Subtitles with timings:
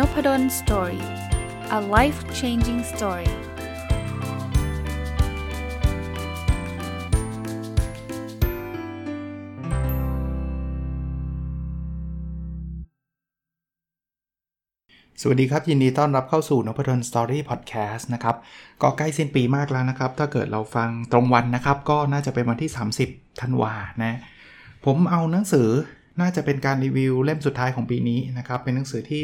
[0.00, 1.04] Nopadol Story
[1.78, 3.32] a life changing story
[15.20, 18.36] สวัสดีครับ ยินดีต้อนรับเข้าสู่นพดล Story พอดแคสต์นะครับ
[18.82, 22.70] ก็ใกล้สิ้นปีมากแล้วนะครับ ถ้าเกิดเราฟังตรงวันนะครับ ก็น่าจะเป็นวันที่
[23.04, 24.18] 30ธันวานะ
[24.84, 25.68] ผมเอาหนังสือ
[26.20, 29.22] น่าจะเป็นการรีวิวเล่มสุดท้ายของปีนี้นะครับ เป็นหนังสือที่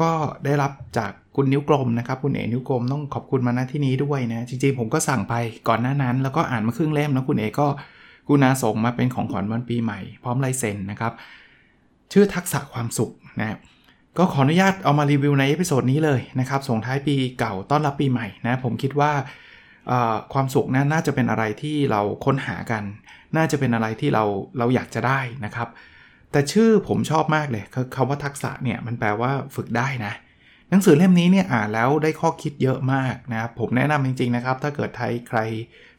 [0.00, 0.10] ก็
[0.44, 5.34] ได้รับจากคุณนิ้วกลมนะครับ คุณเอ๋นิ้วกลมต้องขอบคุณมาณที่นี้ด้วยนะ จริงๆ ผมก็สั่งไป
[5.68, 7.66] ก่อนหน้านั้น แล้วก็อ่านมาครึ่งเล่มแล้วคุณเอ๋ก็
[8.28, 11.12] กรุณาส่งมาเป็นของขวัญวันปีใหม่ พร้อมลายเซ็นนะครับ
[12.12, 13.58] ชื่อทักษะความสุขนะ
[14.18, 19.12] ก็ขออนุญาตเอามารีวิวใน episode นี้เลยนะครับ ส่งท้ายปีเก่าต้อนรับปีใหม่นะ ผมคิดว่า
[20.32, 22.82] ความสุขนะน่าจะเป็นอะไรที่เราค้นหากัน
[23.36, 24.24] น่าจะเป็นอะไรที่เรา
[24.58, 25.68] เราอยากจะได้นะครับ
[26.34, 27.64] แต่ชื่อผมชอบมากเลย
[27.96, 30.12] คำว่าทักษะเนี่ยมันแปลว่าฝึกได้นะ
[30.70, 35.38] หนังสือเล่มนี้เนี่ยอ่านแล้วได้ข้อคิดเยอะมากนะครับผมแนะนำจริงๆนะครับ ถ้าเกิดไทยใคร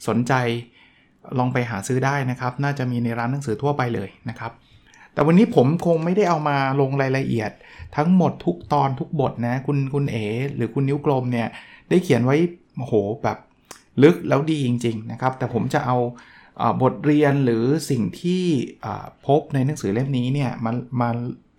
[0.08, 0.33] สนใจ
[1.38, 4.52] ลองไปหาซื้อได้นะครับ น่าจะมีในร้านหนังสือทั่วไปเลยนะครับ
[5.13, 7.52] แต่วันนี้ผมคงไม่ได้เอามาลงรายละเอียด
[7.95, 10.25] ทั้งหมดทุกตอนทุกบทนะ คุณคุณเอ๋
[10.56, 11.47] หรือคุณนิ้วกลมเนี่ย
[11.89, 12.38] ได้เขียนไว้
[12.78, 13.38] โหแบบ
[14.03, 15.97] ลึกแล้วดีจริง ๆ นะครับ แต่ผมจะเอา
[16.81, 18.44] บทเรียนหรือสิ่งที่
[19.28, 21.09] พบในหนังสือเล่มนี้เนี่ยมามา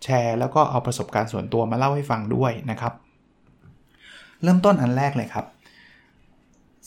[0.05, 2.93] แชร์แล้วก็เอาประสบการณ์ส่วนตัวมาเล่าให้ฟังด้วยนะครับ
[4.43, 5.47] เริ่มต้นอันแรกเลยครับ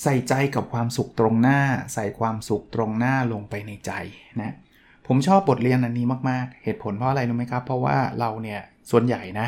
[0.04, 1.60] ใส่ใจกับความสุขตรงหน้า
[1.94, 3.92] ใส่ความสุขตรงหน้าลงไปในใจ
[4.42, 4.54] นะ
[5.08, 8.60] ผมชอบบทเรียนอันนี้มาก ๆ เหตุผลเพราะอะไรรู้ไหมครับ เพราะว่าเราเนี่ย
[8.92, 9.48] ส่วนใหญ่นะ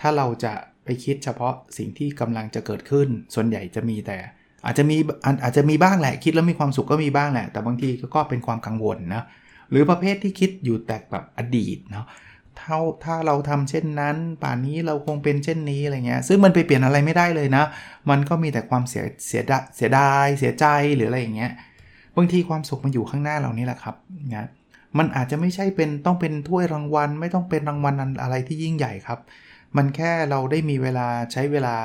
[0.00, 0.52] ถ้าเราจะ
[0.84, 4.18] ไปคิดเฉพาะสิ่งที่กำลังจะเกิดขึ้น ส่วนใหญ่จะมีแต่
[4.66, 4.96] อาจจะมี
[5.44, 9.22] อาจจะมีบ้างแหละคิดแล้วมีความสุขก็มีบ้างแหละ แต่บางทีก็เป็นความกังวลนะ
[9.70, 12.06] หรือประเภทที่คิดอยู่แต่แบบอดีตเนาะ
[12.60, 17.64] ถ้าถ้าเราทำเช่นนั้น ป่านนี้เราคงเป็นเช่นนี้อะไรเงี้ยซึ่งมันไปเปลี่ยนอะไรไม่ได้เลยนะ
[18.10, 20.66] มันก็มีแต่ความเสียเสียดเสียดายเสียใจ
[20.96, 21.52] หรืออะไรอย่างเงี้ย
[22.16, 23.96] บางทีความสุขมันอยู่ข้างหน้าเรานี่แหละครับ
[24.34, 24.48] นะ
[24.98, 29.18] มันอาจจะไม่ใช่เป็นต้องเป็นถ้วยรางวัล ไม่ต้องเป็นรางวัลอะไรที่ยิ่งใหญ่ครับ
[29.76, 31.76] มันแค่เราได้มีเวลาใช้เวลา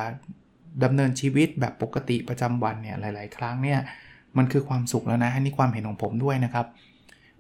[0.84, 3.80] ดำเนินชีวิตแบบปกติประจำวันเนี่ยหลาย ๆ ครั้งเนี่ย
[4.38, 6.66] มันคือความสุขแล้วนะอันนี้ความเห็นของผมด้วยนะครับ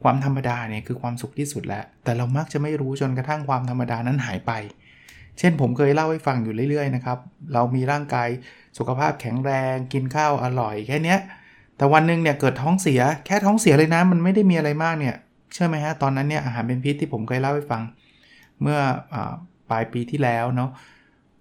[0.03, 4.51] ความธรรมดาเนี่ยคือความสุขที่สุดแล้ว แต่เรามักจะไม่รู้จนกระทั่งความธรรมดานั้นหายไป
[5.39, 7.17] เช่นผมเคยเล่าให้ฟังอยู่เรื่อย ๆ นะครับ
[7.53, 8.29] เรามีร่างกาย
[8.77, 11.17] สุขภาพแข็งแรง กินข้าวอร่อยแค่นี้
[11.77, 15.15] แต่วันหนึ่งเนี่ยเกิดท้องเสียแค่ท้องเสียเลยนะ มันไม่ได้มีอะไรมากเนี่ย
[15.53, 17.81] เชื่อไหมฮะตอนนั้นเนี่ยอาหารเป็นพิษที่ผมเคยเล่าให้ฟัง
[18.61, 18.79] เมื่อ
[19.13, 19.15] อ
[19.69, 20.69] ปลายปีที่แล้วเนาะ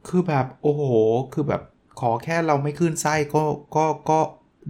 [0.08, 0.84] คือแบบโอ้โห
[1.32, 1.62] คือแบบ
[2.00, 3.42] ขอแค่เราไม่ขึ้นไส้ก็
[3.76, 4.20] ก็ก็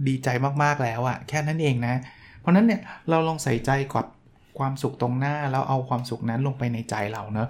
[0.07, 0.29] ดีใจ
[0.63, 1.95] มากๆแล้วอะแค่นั้นเองนะ
[2.39, 4.05] เพราะนั้นเนี่ยเราลองใส่ใจกับ
[4.59, 7.49] ความสุขตรงหน้าแล้วเอาความสุขนั้นลงไปในใจเราเนะ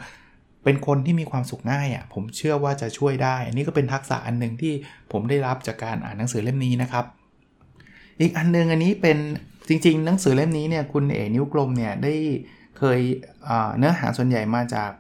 [0.64, 4.74] เป็นคนที่มีความสุขง่ายอะ่ะผมเชื่อว่าจะช่วยได้ อันนี้ก็เป็นทักษะอันหนึ่งที่
[5.12, 7.06] ผมได้รับจากการอ่านหนังสือเล่มนี้นะครับ
[8.22, 9.18] อีกอันนึงอันนี้เป็น
[9.68, 12.14] จริง ๆ หนังสือเล่มนี้เนี่ยคุณเอ๋นิ้วกลมเนี่ยได้
[12.78, 13.00] เคย
[13.78, 14.92] เนื้อหาส่วนใหญ่มาจาก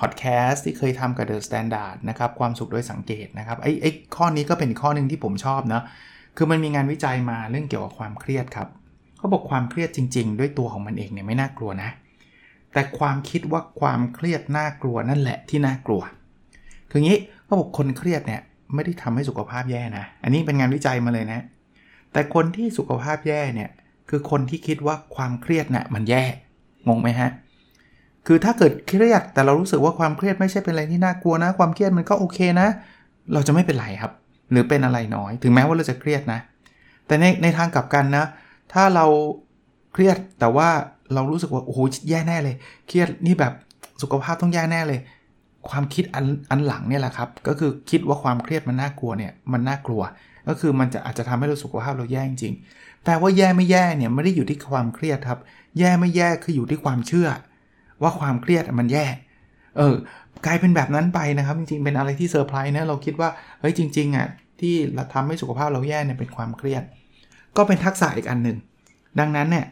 [0.00, 5.82] พอดแคสต์ที่เคยทำกับ The Standard นะครับความสุขโดยสังเกตนะครับไอ้ไอ้ข้อนี้ก็เป็นข้อหนึ่งที่ผมชอบนะ
[6.36, 8.68] คือมันมีงานวิจัยมาเรื่องเกี่ยวกับความเครียดครับ
[9.18, 11.90] เขาบอกความเครียดจริง ๆ ด้วยตัวของมันเองเนี่ยไม่น่ากลัวนะ
[12.72, 16.02] แต่ความคิดว่าความเครียดน่ากลัวนั่นแหละที่น่ากลัว
[16.90, 18.40] คืองี้เขาบอกคนเครียดเนี่ย
[18.74, 21.40] ไม่ได้ทำให้สุขภาพแย่นะ อันนี้เป็นงานวิจัยมาเลยนะ
[22.12, 23.70] แต่คนที่สุขภาพแย่เนี่ย
[24.08, 26.24] คือคนที่คิดว่าความเครียดเนี่ยมันแย่
[26.88, 27.30] งงไหมฮะ
[28.26, 32.68] คือถ้าเกิดเครียดแต่เรารู้สึกว่าความเครียดไม่ใช่เป็นอะไรที่น่ากลัวนะ ความเครียดมันก็โอเคนะ
[33.32, 34.12] เราจะไม่เป็นไรครับ
[34.50, 36.40] หรือเป็นอะไรน้อย ถึงแม้ว่าเราจะเครียดนะ
[37.06, 38.24] แต่ในในทางกลับกันนะ
[38.72, 39.06] ถ้าเรา
[39.92, 40.68] เครียดแต่ว่า
[41.14, 41.78] เรารู้สึกว่าโอ้โห
[42.08, 42.54] แย่แน่เลย
[42.86, 43.52] เครียดนี่แบบ
[44.02, 45.00] สุขภาพต้องแย่แน่เลย
[45.68, 50.02] ความคิดอันอันหลังเนี่ยแหละครับ ก็คือคิดว่าความเครียดมันน่ากลัวเนี่ยมันน่ากลัว
[50.48, 52.54] ก็คือมันจะอาจจะทำให้เราสุขภาพเราแย่จริง
[53.04, 55.38] แปลว่าแย่ไม่แย่เนี่ยไม่ได้อยู่ที่ความเครียดครับ
[55.78, 57.28] แย่ไม่แย่คืออยู่ที่ความเชื่อ
[58.02, 59.04] ว่าความเครียดมันแย่
[59.76, 59.94] เออ
[60.46, 63.28] กลายเป็นแบบนั้นไปนะครับ จริงๆ เป็นอะไรที่เซอร์ไพรส์นะเราคิดว่า
[63.60, 64.26] เฮ้ยจริงๆอะ
[64.60, 66.82] ที่เราทำให้สุขภาพเราแย่เนี่ยเป็นความเครียด
[67.56, 68.56] ก็เป็นทักษะอีกอันหนึ่ง
[69.20, 69.66] ดังนั้นเนี่ย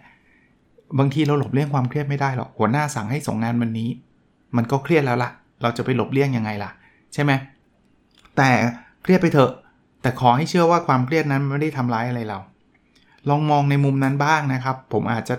[0.99, 3.89] บางทีเราหลบเลี่ยงความเครียดไม่ได้หรอกหัวหน้าสั่งให้ส่งงานวันนี้
[4.57, 5.31] มันก็เครียดแล้วล่ะ
[5.63, 6.71] เราจะไปหลบเลี่ยงยังไงล่ะ
[7.15, 7.33] ใช่ไหม
[8.37, 8.51] แต่
[9.03, 9.53] เครียดไปเถอะ
[10.03, 12.39] แต่ขอให้เชื่อว่าความเครียดนั้นไม่ได้ทำร้ายอะไรเรา
[13.29, 15.35] ลองมองในมุมนั้นบ้างนะครับ ผมอาจจะ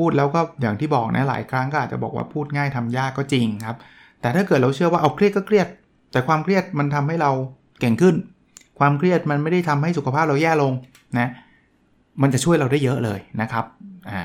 [0.00, 3.76] พูดแล้วก็อย่างที่บอกนะหลายครั้งก็อาจจะบอกว่าพูดง่ายทำยากก็จริงครับ
[4.20, 5.66] แต่ถ้าเกิดเราเชื่อว่าเอาเครียดก็เครียด
[6.12, 7.30] แต่ความเครียดมันทำให้เรา
[7.80, 8.14] เก่งขึ้น
[8.78, 10.72] ความเครียดมันไม่ได้ทำให้สุขภาพเราแย่ลง
[11.18, 11.30] นะ
[12.22, 13.64] มันจะช่วยเราได้เยอะเลยนะครับ
[14.10, 14.20] อ่า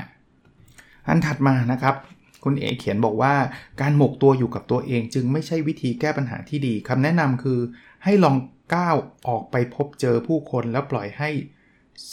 [1.07, 1.95] อันถัดมานะครับ
[2.43, 3.33] คุณเอเขียนบอกว่า
[3.81, 7.59] การหมกตัวอยู่กับตัวเองจึงไม่ใช่วิธีแก้ปัญหาที่ดีคำแนะนำคือ
[8.03, 8.35] ให้ลอง
[8.75, 8.95] ก้าว
[9.27, 11.29] ออกไปพบเจอผู้คนแล้วปล่อยให้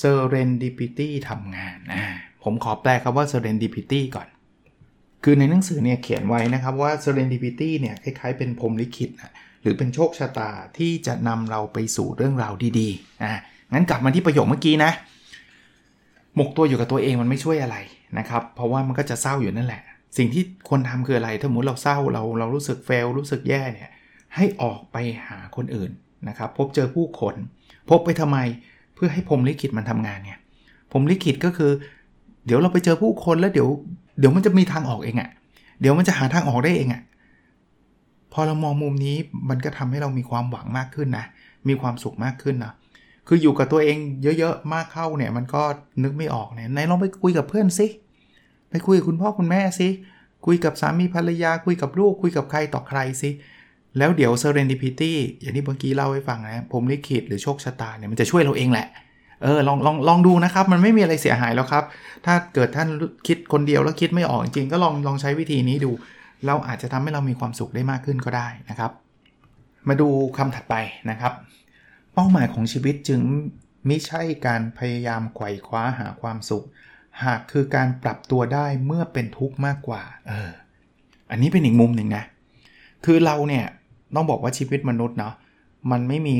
[0.00, 2.02] serendipity ทำงานนะ
[2.42, 4.28] ผมขอแปลคำว่า serendipity ก่อน
[5.24, 13.32] คือในหนังสือเนี่ยเขียนไว้นะครับว่า serendipity เนี่ยคล้ายๆเป็นพรมลิขิตนะหรือเป็นโชคชะตาที่จะนำเราไปสู่เรื่องราวดีๆอะ
[13.72, 14.90] งั้นกลับมาที่ประโยคเมื่อกี้นะ
[16.36, 17.76] หมกตัวอยู่กับตัวเองมันไม่ช่วยอะไร
[18.18, 19.82] นะครับ เพราะว่ามันก็จะเศร้าอยู่นั่นแหละ
[20.18, 23.90] สิ่งที่ควรทำคืออะไร ถ้าสมมติเราเศร้าเราเรารู้สึกเฟลรู้สึกแย่เนี่ย
[24.36, 24.96] ให้ออกไป
[25.26, 25.90] หาคนอื่น
[26.28, 27.34] นะครับ พบเจอผู้คน
[27.90, 28.38] พบไปทำไม
[28.94, 30.38] เพื่อให้พรมลิขิตมันทำงานเนี่ย
[30.90, 31.72] พรมลิขิตก็คือ
[32.46, 33.68] เดี๋ยวเราไปเจอผู้คนแล้วเดี๋ยว
[34.18, 35.30] เดี๋ยวมันจะมีทางออกเองอะ่ะ
[35.80, 37.02] เดี๋ยวมันจะหาทางออกได้เองอะ่ะ
[38.32, 39.16] พอเรามองมุมนี้
[39.48, 41.24] มันก็ทำให้เรามีความหวังมากขึ้นนะ
[41.68, 42.72] มีความสุขมากขึ้นนะ
[43.28, 43.98] คืออยู่กับตัวเอง
[44.38, 45.62] เยอะๆมากเข้าเนี่ย มันก็
[46.02, 47.86] นึกไม่ออกเนี่ยไหนลองไปคุยกับเพื่อนสิ
[48.70, 49.88] ไปคุยกับคุณพ่อคุณแม่สิ
[50.46, 53.30] คุยกับสามีภรรยาคุยกับลูกคุยกับใครต่อใครสิ
[53.98, 58.86] แล้วเดี๋ยว serendipity อย่างที่เมื่อกี้เล่าให้ฟังนะผมลิขิตหรือโชคชะตาเนี่ยมันจะช่วยเราเองแหละ
[59.42, 61.84] เออลองลองลองดูนะครับ มันไม่มีอะไรเสียหายแล้วครับ
[62.26, 62.88] ถ้าเกิดท่าน
[63.26, 65.90] คิดคนเดียวแล้วคิดไม่ออกจริงก็ลองลองใช้วิธีนี้ดู
[66.46, 68.90] เราอาจจะทำให้เรามีความสุขได้มากขึ้นก็ได้นะครับ
[69.88, 70.74] มาดูคำถัดไป
[71.10, 71.32] นะครับ
[72.14, 73.20] เป้าหมายของชีวิตจึง
[73.86, 76.64] ไม่ใช่การพยายามไขว่คว้าหาความสุข
[77.24, 80.50] หากคือการปรับตัวได้เมื่อเป็นทุกข์มากกว่าเออ
[81.30, 82.24] อันนี้เป็นอีกมุมหนึ่งนะ
[83.04, 83.64] คือเราเนี่ย
[84.14, 85.34] ต้องบอกว่าชีวิตมนุษย์เนาะ
[85.90, 86.34] มันไม่มี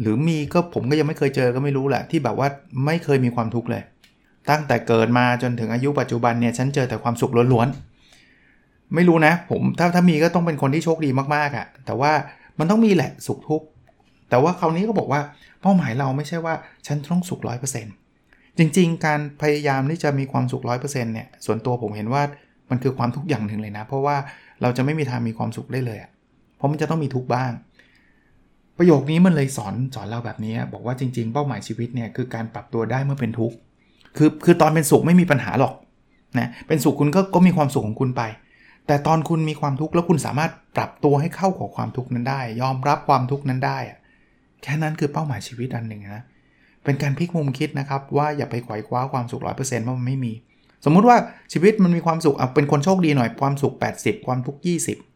[0.00, 2.48] หรือมีก็ผมก็ยังไม่เคยเจอก็ไม่รู้แหละ ที่แบบว่า
[2.86, 3.82] ไม่เคยมีความทุกข์เลย
[4.50, 12.12] ตั้งแต่เกิดมาจนถึงอายุปัจจุบันเนี่ยฉันเจอแต่ความสุขล้วนๆไม่รู้นะ ผมถ้าถ้ามีก็ต้องเป็นคนที่โชคดีมากๆอะ่ะ แต่ว่า
[12.58, 13.66] มันต้องมีแหละสุขทุกข์
[14.30, 15.20] แต่ว่าคราวนี้ก็บอกว่า
[15.62, 16.54] เป้าหมายเราไม่ใช่ว่า
[16.86, 17.94] ฉันต้องสุขร้อยเปอร์เซ็นต์
[18.58, 22.22] จริง ๆ การพยายามที่จะมีความสุขร้อยเปอร์เซ็นต์เนี่ยส่วนตัวผมเห็นว่า
[22.70, 24.16] มันคือความทุกข์อย่างหนึ่งเลยนะ เพราะว่า
[24.62, 25.98] เราจะไม่มีทางมีความสุขได้เลย
[26.56, 27.50] เพราะมันจะต้องมีทุกข์บ้าง
[28.78, 33.56] ประโยคนี้มันเลยสอนสอนเราแบบนี้ บอกว่าจริง ๆ เป้าหมายชีวิตเนี่ยคือการปรับตัวได้เมื่อเป็นทุกข์
[34.16, 35.74] คือคือตอนเป็นสุขไม่มีปัญหาหรอก
[36.38, 38.22] นะเป็นสุขคุณก็ก็มีความสุขของคุณไป
[38.86, 43.98] แต่ตอนคุณมีความทุกข์แล้วคุณสามารถปรับตัวให้เข้ากับความทุกข์นั้นได้ ยอมรับความทุกข์นั้นได้อะ
[44.62, 46.24] แค่นั้นคือเป้าหมายชีวิตอันหนึ่งนะ
[46.84, 50.32] เป็นการพลิกมุมคิดนะครับว่าอย่าไปขว่คว้าความสุขร้อยเปอร์เซ็นต์ว่ามันไม่มี
[50.84, 51.16] สมมุติว่า
[51.52, 54.60] ชีวิตมันมีความสุขเป็นคนโชคดีหน่อยความสุข 80 ความทุกข์
[54.90, 55.07] 20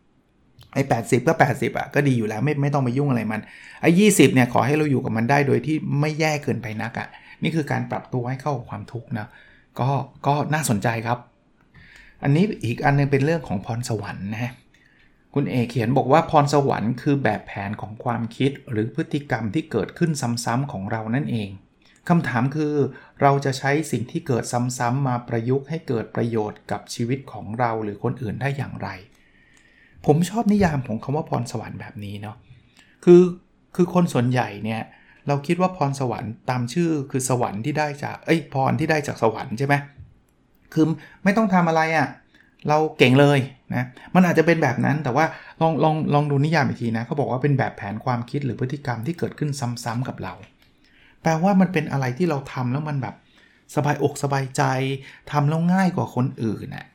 [0.74, 3.40] ไอ้แปดสิก็80อะก็ดีอยู่แล้วไม่ไม่ต้องไปยุ่งอะไรมัน
[3.80, 7.08] ไอ้ยีเนี่ยขอให้เราอยู่กับมันได้โดยที่ไม่แย่เกินไปนักอะ
[7.42, 9.26] นี่คือการปรับตัวให้เข้ากับความทุกข์นะ
[9.80, 9.88] ก็
[10.26, 11.18] ก็น่าสนใจครับ
[12.22, 14.52] อันนี้อีกอันนึงเป็นเรื่องของพรสวรรค์นะ
[15.34, 20.10] คุณเอเขียนบอกว่าพรสวรรค์คือแบบแผนของความคิดหรือพฤติกรรมที่เกิดขึ้น
[20.44, 21.50] ซ้ำๆของเรานั่นเอง
[22.08, 22.74] คำถามคือ
[23.22, 28.88] เราจะใช้สิ่งที่เกิดซ้ำๆมาประยุกต์ให้เกิดประโยชน์กับชีวิตของเราหรือคนอื่นได้อย่างไร
[30.06, 32.36] ผมชอบนิยามของคำว่าพรสวรรค์แบบนี้เนาะ
[33.04, 33.22] คือ
[33.76, 34.82] คือคนส่วนใหญ่เนี่ย
[35.28, 39.74] เราคิดว่าพรสวรรค์ตามชื่อคือสวรรค์ที่ได้จากเอ้ยพรที่ได้จากสวรรค์ใช่ไหม
[40.72, 40.84] คือ
[41.24, 42.08] ไม่ต้องทำอะไรอะ่ะ
[42.68, 43.38] เราเก่งเลย
[43.74, 43.84] นะ
[44.14, 45.24] มันอาจจะเป็นแบบนั้นแต่ว่า
[45.60, 49.50] ลองลองลองดูนิยามอีกทีนะเขาบอกว่าเป็นแบบแผนความคิดหรือพฤติกรรมที่เกิดขึ้น
[49.84, 50.34] ซ้ำๆกับเรา
[51.22, 53.14] แปลว่ามันเป็นอะไรที่เราทำแล้วมันแบบ
[53.74, 54.62] สบายอกสบายใจ
[55.30, 56.86] ทำแล้วง่ายกว่าคนอื่นนะ่ะ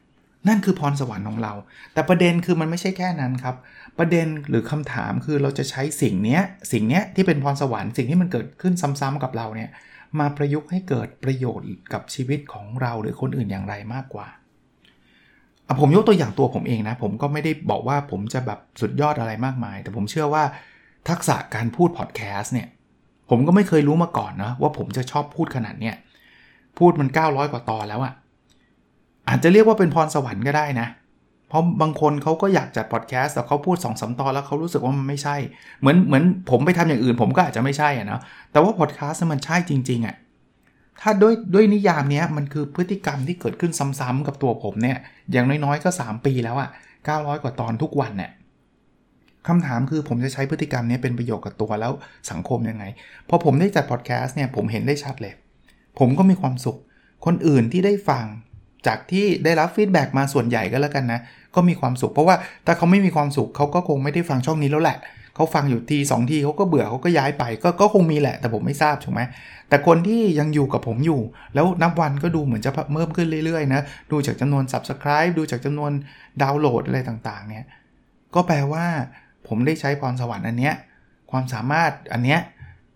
[0.48, 1.54] นั่นคือพรสวรรค์ของเรา
[1.94, 3.56] แต่ประเด็นคือมันไม่ใช่แค่นั้นครับ
[4.00, 6.40] ประเด็นหรือคำถามคือเราจะใช้สิ่งนี้
[6.72, 9.70] สิ่งนี้ที่เป็นพรสวรรค์สิ่งที่มันเกิดขึ้นซ้ำๆกับเราเนี่ย
[10.20, 14.28] มาประยุกต์ให้เกิดประโยชน์กับชีวิตของเราหรือคนอื่นอย่างไรมากกว่า
[15.82, 20.44] ผมยกตัวอย่างตัวผมเองนะ ผมก็ไม่ได้บอกว่าผมจะแบบสุดยอดอะไรมากมาย แต่ผมเชื่อว่า
[21.10, 22.68] ทักษะการพูดพอดแคสต์เนี่ย
[23.30, 25.96] ผมก็ไม่เคยรู้มาก่อนนะว่าผมจะชอบพูดขนาดเนี้ย
[26.78, 28.14] พูดมัน 900 กว่าตอนแล้วอะ
[29.28, 30.88] อาจจะเรียกว่าเป็นพรสวรรค์ก็ได้นะ
[31.50, 35.36] เพราะบางคนเขาก็อยากจัดพอดแคสต์แต่เขาพูด2อสตอนแล้วเขารู้สึกว่ามันไม่ใช่
[35.80, 40.16] เหมือนเหมือนผมไปทำอย่างอื่น ผมก็อาจจะไม่ใช่อะนะแต่ว่าพอดแคสต์มันใช่จริง ๆอะ
[41.02, 44.98] ถ้าด้วยด้วยนิยามนี้มันคือพฤติกรรมที่เกิดขึ้นซ้ำๆกับตัวผมเนี่ย
[45.32, 46.70] อย่างน้อยๆก็ 3 ปีแล้วอะ่ะ
[47.26, 48.32] 900 กว่าตอนทุกวันเนี่ย
[49.48, 51.92] คำถามคือผมจะใช้พฤติกรรมนี้เป็นประโยชน์กับตัวแล้ว
[52.32, 52.84] สังคมยังไง
[53.30, 55.34] พอผมได้จัดพอดแคสต์เนี่ยผมเห็นได้ชัดเลย
[56.00, 56.78] ผมก็มีความสุข
[57.26, 58.26] คนอื่นที่ได้ฟัง
[58.88, 61.20] จากที่ได้รับ feedback มาส่วนใหญ่ก็แล้วกันนะ
[61.56, 64.98] ก็มีความสุข เพราะว่าถ้าเขาไม่มีความสุขเขาก็คงไม่ได้ฟังช่องนี้แล้วแหละ
[65.36, 69.22] เขาฟังอยู่ทีสองทีเขาก็เบื่อเขาก็ย้ายไปก็ก็คงมีแหละ แต่ผมไม่ทราบถูกไหม
[69.70, 71.22] แต่คนที่ยังอยู่กับผมอยู่
[71.56, 73.82] แล้วนับวันก็ดูเหมือนจะเพิ่มขึ้นเรื่อยๆนะ
[74.12, 75.92] ดูจากจำนวน Subscribe ดูจากจำนวน
[76.42, 77.66] ดาวน์โหลดอะไรต่างๆเนี่ย
[78.36, 78.86] ก็แปลว่า
[79.48, 80.76] ผมได้ใช้พรสวรรค์อันเนี้ย
[81.32, 82.40] ความสามารถอันเนี้ย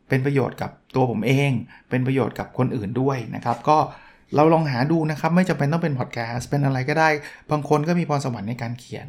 [0.09, 1.51] เป็นประโยชน์กับตัวผมเอง
[1.89, 3.77] เป็นประโยชน์กับคนอื่นด้วยนะครับ ก็
[4.35, 7.09] เราลองหาดูนะครับไม่จำเป็นต้องเป็นพอดแคสต์เป็นอะไรก็ได้
[7.51, 9.07] บางคนก็มีพรสวรรค์ในการเขียน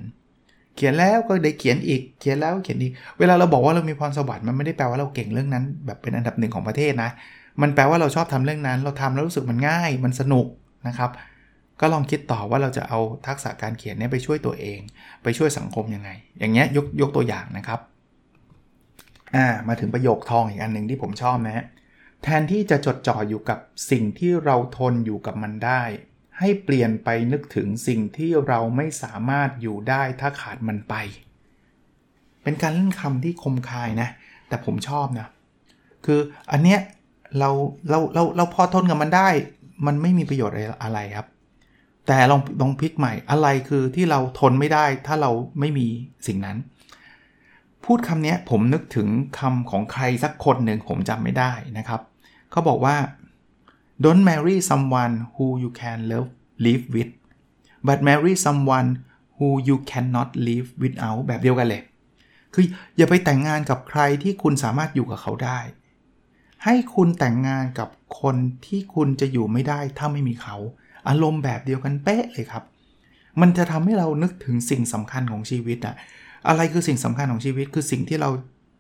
[0.77, 7.11] เขียนแล้วก็ได้เขียนอีกเขียนแล้วเขียนอีก เวลาเราบอกว่าเรามีพรสวรรค์มันไม่ได้แปลว่าเราเก่งเรื่องนั้น แบบเป็นอันดับหนึ่งของประเทศนะ
[7.63, 10.47] มันแปลว่าเราชอบทำเรื่องนั้น เราทำแล้วรู้สึกมันง่าย มันสนุก
[10.89, 11.11] นะครับ
[11.81, 14.79] ก็ลองคิดต่อว่าเราจะเอาทักษะการเขียนนี้ไปช่วยตัวเอง
[15.23, 17.81] ไปช่วยสังคมยังไง อย่างเงี้ยยกยกตัวอย่างนะครับ
[19.35, 21.65] อ่ามาถึงประโยคทองอีกอันหนึ่งที่ผมชอบนะฮะ
[22.23, 23.59] แทนที่จะจดจ่ออยู่กับ
[23.91, 25.83] สิ่งที่เราทนอยู่กับมันได้
[26.39, 30.95] ให้เปลี่ยนไปนึกถึงสิ่งที่เราไม่สามารถอยู่ได้ถ้าขาดมันไป
[32.43, 34.09] เป็นการเล่นคำที่คมคายนะ
[34.49, 35.29] แต่ผมชอบนะ
[36.05, 36.21] คือ
[36.53, 36.81] อันเนี้ย
[37.39, 37.51] เรา
[37.91, 39.29] เราเราเราพอทนกับมันได้
[39.87, 41.27] มันไม่มีประโยชน์อะไรครับ
[42.07, 45.87] แต่ลองลองพลิกใหม่อะไรคือที่เราทนไม่ได้ถ้าเราไม่มี
[46.27, 46.57] สิ่งนั้น
[47.85, 52.01] พูดคำนี้ผมนึกถึงคำของใครสักคนหนึ่งผมจำไม่ได้นะครับ
[52.53, 52.97] เขาบอกว่า
[54.05, 56.31] don't marry someone who you can love
[56.67, 57.13] live with
[57.87, 58.89] but marry someone
[59.37, 61.83] who you cannot live without แบบเดียวกันเลย
[62.55, 62.65] คือ
[62.97, 65.61] อย่าไปแต่งงานกับใครที่คุณสามารถอยู่กับเขาได้
[66.65, 67.89] ให้คุณแต่งงานกับ
[68.21, 70.57] คนที่คุณจะอยู่ไม่ได้ถ้าไม่มีเขา
[71.09, 72.65] อารมณ์แบบเดียวกันเป๊ะเลยครับ
[73.41, 75.95] มันจะทำให้เรานึกถึงสิ่งสำคัญของชีวิตอะ
[76.49, 78.31] อะไรคือสิ่งสำคัญของชีวิต คือสิ่งที่เรา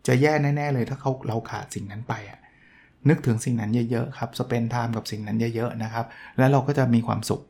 [0.07, 2.39] จะแย่แน่ ๆ เลยถ้าเขาเราขาดสิ่งนั้นไปอะ
[3.09, 6.05] นึกถึงสิ่งนั้นเยอะๆครับ สเปนไทม์กับสิ่งนั้นเยอะๆนะครับ
[6.39, 7.41] แล้วเราก็จะมีความสุข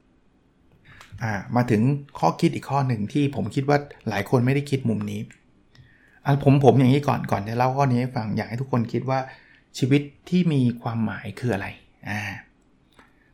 [1.57, 1.83] มาถึง
[2.19, 3.79] ข้อคิดอีกข้อหนึ่งที่ผมคิดว่า
[4.09, 5.21] หลายคนไม่ได้คิดมุมนี้
[6.25, 9.19] อ่าผมผมอย่างนี้ก่อนก่อนจะเล่าข้อนี้ให้ฟังอยากให้ทุกคนคิดว่า
[9.79, 11.67] ชีวิตที่มีความหมายคืออะไร
[12.09, 12.21] อ่า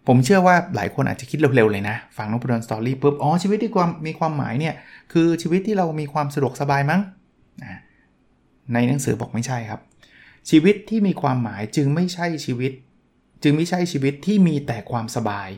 [0.07, 4.75] ผมเชื่อว่าหลายคนอาจจะคิดเร็วๆเลยนะ ฟังนพดลสตอรี่ปุ๊บอ๋อชีวิตที่ความมีความหมายเนี่ย
[5.13, 7.01] คือชีวิตที่เรามีความสะดวกสบายมั้ง
[8.75, 9.81] ในหนังสือบอกไม่ใช่ครับ
[10.51, 12.73] ชีวิตที่มีความหมายจึงไม่ใช่ชีวิต
[13.43, 15.49] จึงไม่ใช่ชีวิตที่มีแต่ความสบาย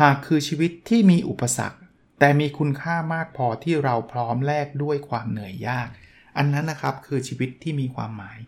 [0.00, 1.78] หากคือชีวิตที่มีอุปสรรค
[2.18, 5.88] แต่มีคุณค่ามากพอที่เราพร้อมแลกด้วยความเหนื่อยยาก
[6.36, 8.38] อันนั้นนะครับคือชีวิตที่มีความหมาย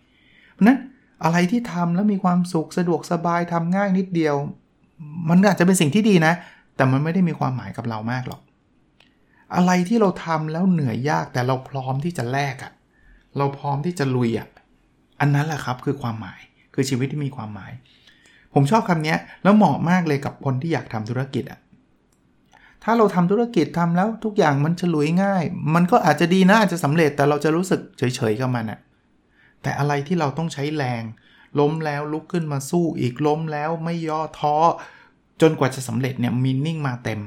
[0.67, 0.79] นั้น
[1.25, 4.35] อะไรที่ทำแล้วมีความสุขสะดวกสบายทำง่ายนิดเดียว
[5.29, 6.35] มันอาจจะเป็นสิ่งที่ดีนะ
[6.77, 8.43] แต่มันไม่ได้มีความหมายกับเรามากหรอก
[9.57, 12.73] อะไรที่เราทำแล้วเหนื่อยยากแต่เราพร้อมที่จะแลกอะ่ะ
[13.37, 14.49] เราพร้อมที่จะลุยอะ่ะ
[15.21, 16.41] อันนั้นแหละครับคือความหมาย
[16.75, 17.73] คือชีวิตที่มีความหมาย
[18.55, 21.61] ผมชอบคำนี้แล้วเหมาะมากเลยกับคนที่อยากทำธุรกิจอะ
[22.85, 25.43] ถ้าเราทำธุรกิจทำแล้วทุกอย่างมันฉลุยง่าย
[25.75, 28.81] มันก็อาจจะดีนะอาจจะสำเร็จแต่เราจะรู้สึกเฉยๆกับมันอะ
[29.63, 31.03] แต่อะไรที่เราต้องใช้แรง
[31.59, 34.57] ล้มแล้วลุกขึ้นมาสู้อีกล้มแล้วไม่ย่อท้อ
[35.41, 37.21] จนกว่าจะสำเร็จเนี่ยมินนิ่งมาเต็ม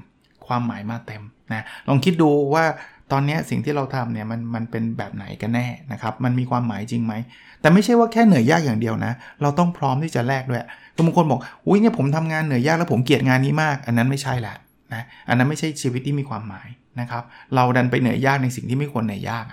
[0.47, 1.21] ความหมายมาเต็ม
[1.53, 2.65] นะลองคิดดูว่า
[3.11, 7.13] ตอนนี้สิ่งที่เราทำเนี่ยมันมันเป็นแบบไหนกันแน่นะครับ มันมีความหมายจริงไหม
[7.61, 10.63] แต่ไม่ใช่ว่าแค่เหนื่อยยากอย่างเดียวนะ เราต้องพร้อมที่จะแลกด้วย
[11.05, 14.55] บางคนบอกอุ้ยเนี่ยผมทำงานเหนื่อยยากแล้วผมเกลียดงานนี้มาก อันนั้นไม่ใช่แหละ
[14.93, 16.67] นะอันนั้นไม่ใช่ชีวิตที่มีความหมาย
[16.99, 17.23] นะครับ
[17.55, 19.45] เราดันไปเหนื่อยยากในสิ่งที่ไม่ควรเหนื่อยยาก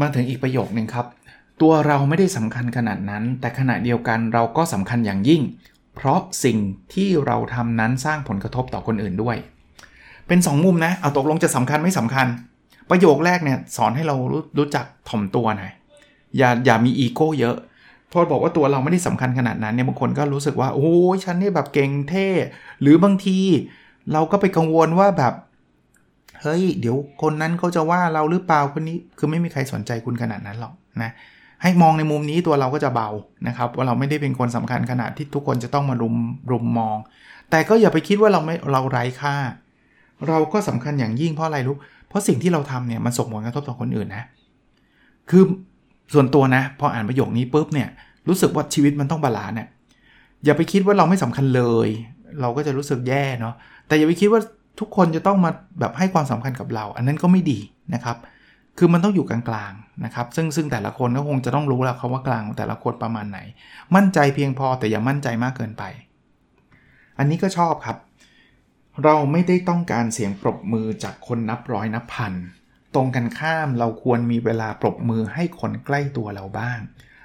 [0.00, 1.06] มาถึงอีกประโยคนึงครับ
[1.60, 5.42] ตัวเราไม่ได้สำคัญขนาดนั้น แต่ขณะเดียวกันเราก็สำคัญอย่างยิ่ง
[5.96, 6.58] เพราะสิ่ง
[6.94, 9.36] ที่เราทำนั้นสร้างผลกระทบต่อคนอื่นด้วย
[10.28, 12.26] เป็น 2 มุมนะเอาตกลงจะสำคัญไม่สำคัญ
[12.90, 15.72] ประโยคแรกเนี่ยสอนให้เรารู้รู้จักถ่อมตัวหน่อย
[16.36, 17.56] อย่าอย่ามีอีโก้เยอะ
[18.12, 22.26] พอบอกว่าตัวเราไม่ได้สำคัญขนาดนั้นเนี่ยบางคนก็รู้สึกว่าโอ้ยฉันนี่แบบเก่งเท่
[22.80, 23.38] หรือบางที
[24.12, 25.32] เราก็ไปกังวลว่าแบบ
[26.42, 31.10] เฮ้ยเดี๋ยวคนนั้นเขาจะว่าเราหรือเปล่าคนนี้คือไม่มีใครสนใจคุณขนาดนั้นหรอกนะ
[31.62, 33.08] ให้มองในมุมนี้ตัวเราก็จะเบา
[33.46, 36.14] นะครับว่าเราไม่ได้เป็นคนสำคัญขนาดที่ทุกคนจะต้องมารุม
[36.50, 36.96] รุมมอง
[37.50, 39.36] แต่ก็อย่าไปคิดว่าเราไม่เราไร้ค่า
[40.28, 41.76] เราก็สำคัญอย่างยิ่งเพราะอะไรรู้
[42.08, 44.24] เพราะสิ่งที่เราทำเนี่ยมันส่งผลกระทบต่อคนอื่นนะ
[45.30, 45.42] คือ
[46.14, 47.88] ส่วนตัวนะพออ่านประโยคนี้ปุ๊บเนี่ย
[48.28, 49.68] รู้สึกว่าชีวิตมันต้อง balance เนี่ย
[50.44, 51.88] อย่าไปคิดว่าเราไม่สำคัญเลย
[52.40, 53.54] เราก็จะรู้สึกแย่เนาะ
[53.86, 54.40] แต่อย่าไปคิดว่า
[54.80, 57.58] ทุกคนจะต้องมาแบบให้ความสำคัญกับเรา อันนั้นก็ไม่ดี
[57.94, 58.16] นะครับ
[58.78, 59.38] คือมันต้องอยู่กลา
[59.70, 63.38] งๆนะครับ ซึ่งซึ่งแต่ละคนก็คงจะต้องรู้แล้วเขาว่ากลางแต่ละคนประมาณไหน
[63.94, 65.82] มั่นใจเพียงพอแต่อย่ามั่นใจมากเกินไป
[67.18, 67.96] อันนี้ก็ชอบครับ
[69.04, 72.32] เราไม่ได้ต้องการเสียงปรบมือจากคนนับร้อยนับพัน
[72.94, 76.80] ตรงกันข้ามเราควรมีเวลาปรบมือให้คนใกล้ตัวเราบ้าง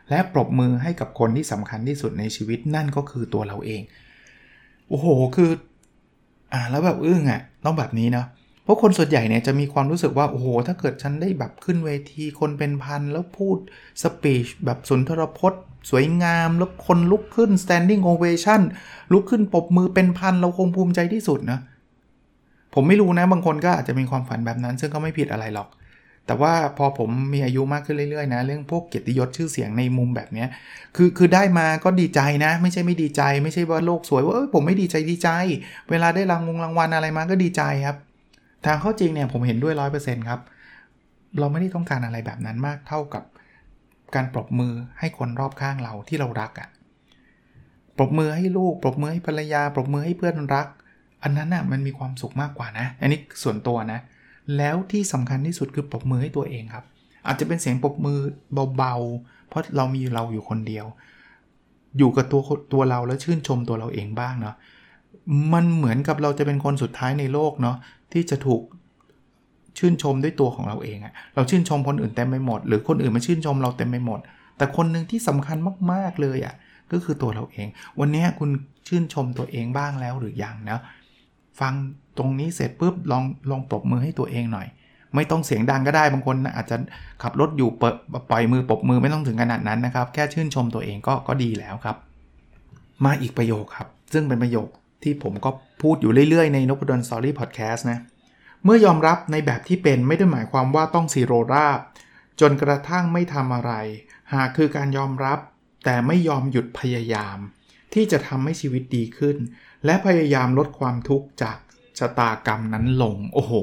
[0.09, 3.81] และปรบมือให้กับคนที่สำคัญที่สุดในชีวิตนั่นก็คือตัวเราเอง
[4.89, 5.51] โอ้โห คือ
[6.53, 8.27] อ่าแล้วแบบอึ้งอะ่ะต้องแบบนี้เนาะ
[8.63, 13.57] เพราะคนส่วนใหญ่เนี่ยจะมีความรู้สึกว่า โอ้โห ถ้าเกิดฉันได้แบบขึ้นเวทีคนเป็นพัน แล้วพูด
[14.01, 18.61] สปีชแบบสุนทรพจน์ สวยงาม แล้วคนลุกขึ้น standing ovation
[19.13, 21.59] ลุกขึ้นปรบมือเป็นพัน เราคงภูมิใจที่สุดนะ
[22.73, 25.69] ผมไม่รู้นะ บางคนก็อาจจะมีความฝันแบบนั้น ซึ่งก็ไม่ผิดอะไรหรอก
[26.27, 30.45] แต่ว่าพอผมมีอายุมากขึ้นเรื่อยๆนะ เรื่องพวกเกียรติยศชื่อเสียงในมุมแบบนี้
[30.95, 35.29] คือคือได้มาก็ดีใจนะ ไม่ใช่ไม่ดีใจ ไม่ใช่ว่าโลกสวยว่าผมไม่ดีใจดีใจ
[35.89, 37.97] เวลาได้รางวงรางวัลอะไรมาก็ดีใจครับ
[38.65, 40.39] ทางข้าจริงเนี่ยผมเห็นด้วยร้อยเปอร์เซ็นต์ครับ
[41.39, 43.23] เราไม่ได้ต้องการอะไรแบบนั้นมากเท่ากับ
[44.15, 46.69] การปรบมือให้คนรอบข้างเราที่เรารักอะ่ะ
[47.97, 50.67] ปรบมือให้ลูก ปรบมือให้ภรรยา ปรบมือให้เพื่อนรัก
[51.23, 53.99] อันนั้นน่ะมันมีความสุขมากกว่านะ อันนี้ส่วนตัวนะ
[54.57, 56.85] แล้วที่สำคัญที่สุดคือปรบมือให้ตัวเองครับ
[57.27, 58.19] อาจจะเป็นเสียงปรบมือ
[58.77, 60.85] เบาๆ เพราะเรามีเราอยู่คนเดียว
[61.97, 62.41] อยู่กับตัว
[62.73, 64.55] ตัวเราแล้วชื่นชมตัวเราเองบ้างเนาะ
[65.53, 67.77] มันเหมือนกับเราจะเป็นคนสุดท้ายในโลกเนาะ
[68.13, 68.61] ที่จะถูก
[69.77, 74.19] ชื่นชมด้วยตัวของเราเองอะเราชื่นชมคนอื่นเต็มไปหมด หรือคนอื่นมาชื่นชมเราเต็มไปหมด
[74.57, 75.57] แต่คนหนึ่งที่สำคัญ
[75.91, 76.55] มาก ๆ เลยอะ
[76.91, 77.67] ก็คือตัวเราเอง
[77.99, 78.49] วันนี้คุณ
[78.87, 80.79] ชื่นชมตัวเองบ้างแล้วหรือยังนะ
[81.59, 81.73] ฟัง
[82.17, 84.67] ตรงนี้เสร็จปุ๊บลองลองปรบมือให้ตัวเองหน่อย
[85.15, 86.75] ไม่ต้องเสียงดังก็ได้บางคนอาจจะ
[87.23, 87.95] ขับรถอยู่เปิด
[88.29, 91.97] ปล่อยมือปรบมือไม่ต้องถึงขนาดนั้นนะครับ แค่ชื่นชมตัวเองก็ก็ดีแล้วครับ
[93.05, 94.69] มาอีกประโยคครับ ซึ่งเป็นประโยค
[95.03, 95.49] ที่ผมก็
[95.81, 97.99] พูดอยู่เรื่อยๆ ในนพดลสตอรี่พอดแคสต์นะ
[98.63, 101.79] เมื่อยอมรับในแบบที่เป็นไม่ได้หมายความว่าต้องซีโรราบ
[102.41, 103.73] จนกระทั่งไม่ทำอะไร
[104.33, 105.39] หากคือการยอมรับ
[105.85, 107.37] แต่ไม่ยอมหยุดพยายาม
[107.93, 109.37] ที่จะทำให้ชีวิตดีขึ้น
[109.85, 111.57] และพยายามลดความทุกข์จาก
[111.99, 113.53] ชะตากรรมนั้นลง โอ้โห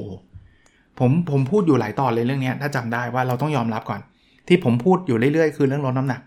[0.99, 4.01] ผมผมพูดอยู่หลายตอนเลยเรื่องนี้ถ้าจำได้ว่าเราต้องยอมรับก่อน
[4.47, 6.21] ที่ผมพูดอยู่เรื่อยๆ คือเรื่องลดน้ำหนัก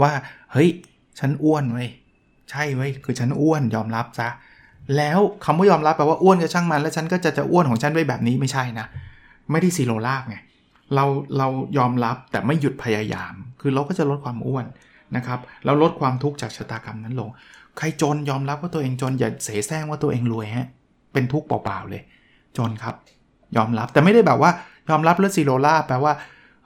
[0.00, 0.12] ว่า
[0.52, 0.68] เฮ้ย
[1.18, 1.88] ฉันอ้วนเว้ย
[2.50, 4.28] ใช่เว้ยคือฉันอ้วนยอมรับซะ
[4.96, 8.86] แล้วคำว่ายอมรับแปลว่าอ้วนก็ช่างมัน แล้วฉันก็จะจะอ้วนของฉันไว้แบบนี้ไม่ใช่นะ
[9.50, 10.36] ไม่ได้ศิโรราบไง
[10.94, 11.04] เรา
[11.38, 14.66] เรายอมรับแต่ไม่หยุดพยายาม คือเราก็จะลดความอ้วน
[15.16, 17.28] นะครับแล้วลดความทุกข์จากชะตากรรมนั้นลง
[17.78, 20.68] ใครจนยอมรับว่าตัวเองจนอย่าเสแสร้งว่าตัวเองรวยฮะ
[21.12, 22.02] เป็นทุกข์เปล่าๆเลย
[22.56, 22.94] จนครับ
[23.56, 24.50] ยอมรับแต่ไม่ได้แบบว่า
[24.90, 26.12] ยอมรับแล้วศิโรราบแปลว่า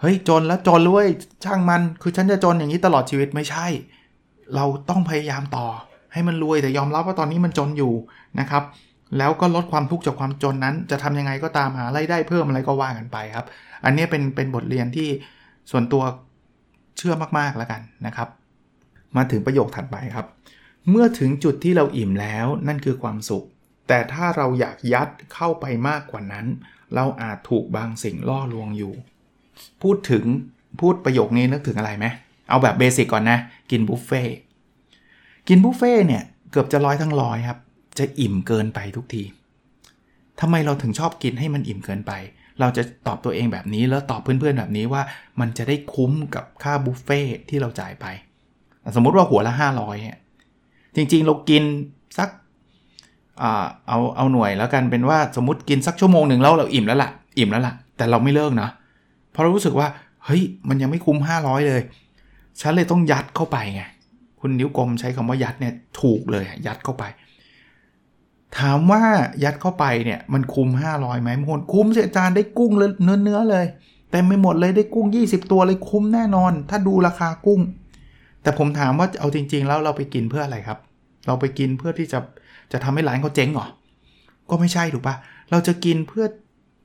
[0.01, 1.09] เฮ้ยจนแล้วจนเลย
[1.45, 3.67] ช่างมัน คือฉันจะจนอย่างนี้ตลอดชีวิตไม่ใช่
[4.55, 5.67] เราต้องพยายามต่อ
[6.15, 7.93] ให้มันรวยแต่ยอมรับว่าตอนนี้มันจนอยู่
[8.41, 8.65] นะครับ
[9.19, 13.47] แล้วก็ลดความทุกข์จากความจนนั้น จะทำยังไงก็ตามหาไรายได้เพิ่มอะไรก็ว่ากันไปครับ
[13.85, 15.09] อันนี้เป็นเป็นบทเรียนที่
[15.71, 16.03] ส่วนตัว
[16.99, 18.29] เชื่อมากๆแล้วกันนะครับ
[19.17, 20.27] มาถึงประโยคถัดไปครับ
[20.91, 23.45] เมื่อถึงจุดที่เราอิ่มแล้วนั่นคือความสุข
[23.89, 26.47] แต่ถ้าเราอยากยัดเข้าไปมากกว่านั้น
[26.95, 28.95] เราอาจถูกบางสิ่งล่อลวงอยู่
[29.83, 30.25] พูดถึง
[30.81, 32.07] พูดประโยคนี้นึกถึงอะไรไหม
[32.49, 33.39] เอาแบบเบสิกก่อนนะ
[33.71, 34.23] กินบุฟเฟ่
[35.49, 37.59] กินบุฟเฟ่เนี่ยเกือบจะร้อยทั้งร้อยครับ
[37.99, 39.23] จะอิ่มเกินไปทุกที
[40.41, 42.13] ทำไมเราถึงชอบกินให้มันอิ่มเกินไป
[42.61, 45.03] เราจะตอบตัวเองแบบนี้แล้วตอบเพื่อนๆแบบนี้ว่า
[45.41, 48.07] มันจะได้คุ้มกับค่าบุฟเฟ่ที่เราจ่ายไป
[48.97, 50.19] สมมุติว่าหัวละ 500เนี่ย
[50.97, 51.63] จริงๆเรากิน
[52.19, 52.29] สัก
[53.41, 58.69] เอาเอาหน่วยแล้วกันเป็นว่าสมมติกินสักชั่วโมงหนึ่งแล้วเราอิ่มแล้วละ่ะ อิ่มแล้วละ่ะ แต่เราไม่เลิกนะ
[59.31, 59.89] เพราะเรารู้สึกว่า
[60.25, 61.83] เฮ้ยมันยังไม่คุ้ม 500 เลย
[62.61, 63.83] ฉันเลยต้องยัดเข้าไปไง
[64.47, 67.05] คุณนิ้วกลมใช้คำว่ายัดเนี่ยถูกเลยยัดเข้าไป
[68.59, 69.03] ถามว่า
[69.45, 73.67] ยัดเข้าไปเนี่ยมันคุ้ม 500ไหมมงคลคุ้มเสียจานได้กุ้งเนื้อเนื้อเลย
[74.11, 77.61] แต่ไม่หมดเลยได้กุ้ง 20 ตัวเลยคุ้มแน่นอน ถ้าดูราคากุ้ง
[78.43, 80.79] แต่ผมถามว่าเอาจริง ๆ แล้วเราไปกินเพื่ออะไรครับ
[81.27, 82.19] เราไปกินเพื่อที่จะ
[82.73, 83.67] จะทำให้ร้านเขาเจ๊งเหรอ
[84.51, 85.15] ก็ไม่ใช่ถูกปะ
[85.51, 86.25] เราจะกินเพื่อ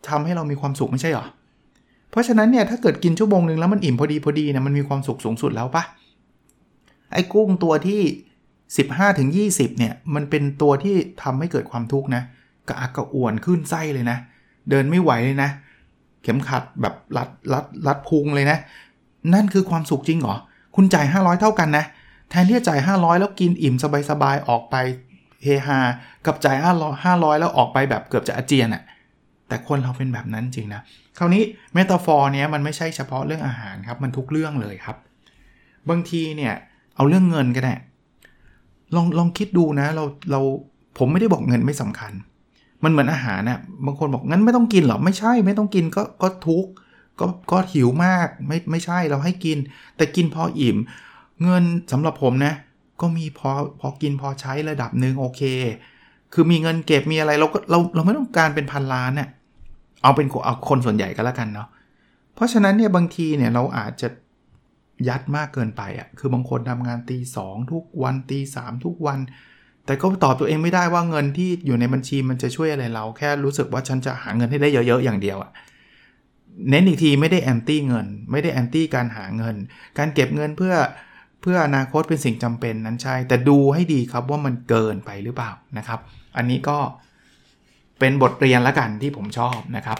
[0.09, 1.25] ทำให้เรามีความสุขไม่ใช่หรอ
[2.11, 5.83] เพราะฉะนั้นเนี่ยถ้าเกิดกินชั่วโมงหนึ่งแล้วมันอิ่มพอดีพอดีเนี่ยมันมีความสุขสูงสุดแล้วปะ
[7.13, 8.01] ไอ้กุ้งตัวที่
[8.59, 12.23] 15ถึง20 เนี่ย มันเป็นตัวที่ทำให้เกิดความทุกข์นะ
[12.67, 14.17] กระอักกระอ่วนขึ้นไส้เลยนะ
[14.69, 15.49] เดินไม่ไหวเลยนะ
[16.23, 18.57] เข็มขัดแบบรัดรัดรัดพุงเลยนะ
[19.33, 20.35] นั่นคือความสุขจริงเหรอ
[20.75, 21.85] คุณจ่าย 500 เท่ากันนะ
[22.29, 23.75] แทนที่จะจ่าย 500 แล้วกินอิ่ม
[24.09, 24.75] สบายๆออกไป
[25.43, 25.79] เฮฮา
[26.25, 28.83] กับจ่าย500 500 แล้วออกไปแบบเกือบจะอาเจียนอะ่ะ
[29.47, 30.81] แต่คนเราเป็นแบบนั้นจริงนะ
[31.17, 31.43] คราวนี้
[31.73, 34.97] เมตาฟอร์เนี้ยมันไม่ใช่เฉพาะเรื่องอาหารครับ มันทุกเรื่องเลยครับ
[35.89, 36.53] บางทีเนี่ย
[36.99, 37.73] เอาเรื่องเงินก็ได้
[38.95, 40.41] ลองลองคิดดูนะ เราเรา
[40.97, 42.13] ผมไม่ได้บอกเงินไม่สำคัญ
[42.83, 46.65] มันเหมือนอาหารนะ่ะบางคนบอกงั้นไม่ต้องกินหรอไม่ใช่ ไม่ต้องกินก็ก็ทุก
[47.19, 49.57] ก็ก็หิวมากไม่ไม่ใช่เราให้กิน
[49.97, 50.77] แต่กินพออิ่ม
[51.43, 52.53] เงินสำหรับผมนะ
[53.01, 55.41] ก็มีพอพอกินพอใช้ระดับหนึ่งโอเค
[56.33, 59.29] คือมีเงินเก็บมีอะไรเราก็เราเราไม่ต้องการเป็นพันล้านเนะ่ย
[60.03, 61.67] เอาเป็นเอาคนส่วนใหญ่ก็แล้วกันเนาะ
[62.35, 64.07] เพราะฉะนั้นเนี่ยบางทีเนี่ยเราอาจจะ
[65.07, 69.19] ยัดมากเกินไปอะ่ะ คือบางคนทำงานตีสองทุกวันตีสามทุกวัน
[69.85, 75.51] แต่ก็ตอบตัวเองไม่ได้ว่าเงินที่อยู่ในบัญชีมันจะช่วยอะไรเรา แค่รู้สึกว่าฉันจะหาเงินให้ได้เยอะๆอย่างเดียวอะ่ะ
[76.69, 79.55] เน้นอีกทีไม่ได้แอนตี้เงิน ไม่ได้แอนตี้การหาเงิน
[79.97, 80.75] การเก็บเงินเพื่อ
[81.41, 85.99] เพื่ออนาคตเป็นสิ่งจำเป็นนั้นใช่ แต่ดูให้ดีครับว่ามันเกินไปหรือเปล่านะครับ
[86.37, 86.77] อันนี้ก็
[87.99, 89.99] เป็นบทเรียนละกันที่ผมชอบนะครับ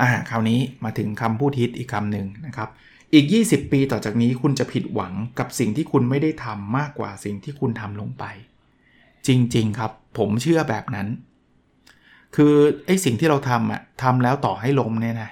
[0.00, 2.68] อ่าคราวนี้มาถึงคำพูดฮิตอีกคำหนึ่งนะครับ
[3.14, 8.24] อีก 20 ปีต่อจากนี้คุณจะผิดหวังกับสิ่งที่คุณไม่ได้ทำมากกว่าสิ่งที่คุณทำลงไป
[9.26, 11.08] จริง ๆ ครับ ผมเชื่อแบบนั้น
[12.36, 12.54] คือ
[12.86, 15.30] ไอ้สิ่งที่เราทำอะทำแล้วต่อให้ล้มเนี่ยนะ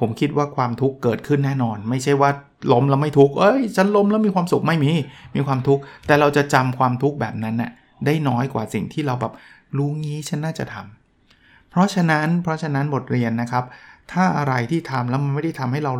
[0.00, 2.30] ผมคิดว่าความทุกข์เกิดขึ้นแน่นอน ไม่ใช่ว่า
[2.72, 4.92] ล้มแล้วไม่ทุกข์เอ้ยฉันล้มแล้วมีความสุขไม่มี
[5.36, 7.70] มีความทุกข์แต่เราจะจำความทุกข์แบบนั้นน่ะ
[8.06, 9.32] ได้น้อยกว่าสิ่งที่เราแบบ
[9.76, 13.64] รู้งี้ฉันน่าจะทำเพราะฉะนั้นเพราะฉะนั้นบทเรียนนะครับ
[14.12, 15.92] ถ้าอะไรที่ทำแล้วมันไม่ได้ทำให้เรา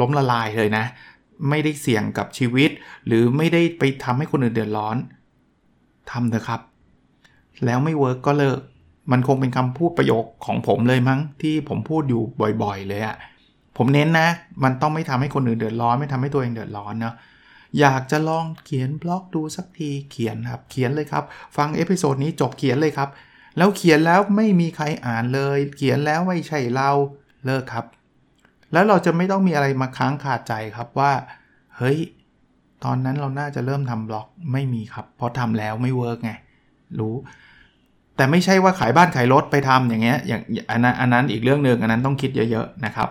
[0.00, 0.84] ล้มละลายเลยนะ
[1.50, 2.70] ไม่ได้เสี่ยงกับชีวิต
[3.06, 4.96] หรือไม่ได้ไปทำให้คนอื่นเดือดร้อน
[6.10, 6.60] ทำเถอะครับ
[7.64, 8.58] แล้วไม่ work ก็เลิก
[9.12, 12.22] มันคงเป็นคำพูดประโยคของผมเลยมั้ง ที่ผมพูดอยู่
[12.62, 13.16] บ่อยๆ เลยอะ
[13.76, 14.28] ผมเน้นนะ
[14.64, 17.14] มันต้องไม่ทำให้คนอื่นเดือดร้อน ไม่ทำให้ตัวเองเดือดร้อนเนาะ
[17.80, 21.24] อยากจะลองเขียนบล็อกดูสักทีเขียนครับ เขียนเลยครับ
[21.56, 23.08] ฟัง episode นี้จบเขียนเลยครับ
[23.56, 26.90] แล้วเขียนแล้วไม่มีใครอ่านเลย เขียนแล้วไม่ใช่เรา
[27.46, 27.86] เลิกครับ
[28.72, 31.12] แล้วเราจะไม่ต้องมีอะไรมาค้างขาดใจครับว่า
[31.76, 31.98] เฮ้ย
[32.84, 36.32] ตอนนั้นเราน่าจะเริ่มทำบล็อกไม่มีครับ เพราะทำแล้วไม่ work ไง
[37.00, 37.14] รู้
[38.16, 43.08] แต่ไม่ใช่ว่าขายบ้านขายรถไปทำอย่างเงี้ย อย่างอันนั้นอันนั้นอีกเรื่องหนึ่งอันนั้นต้องคิดเยอะๆนะครับ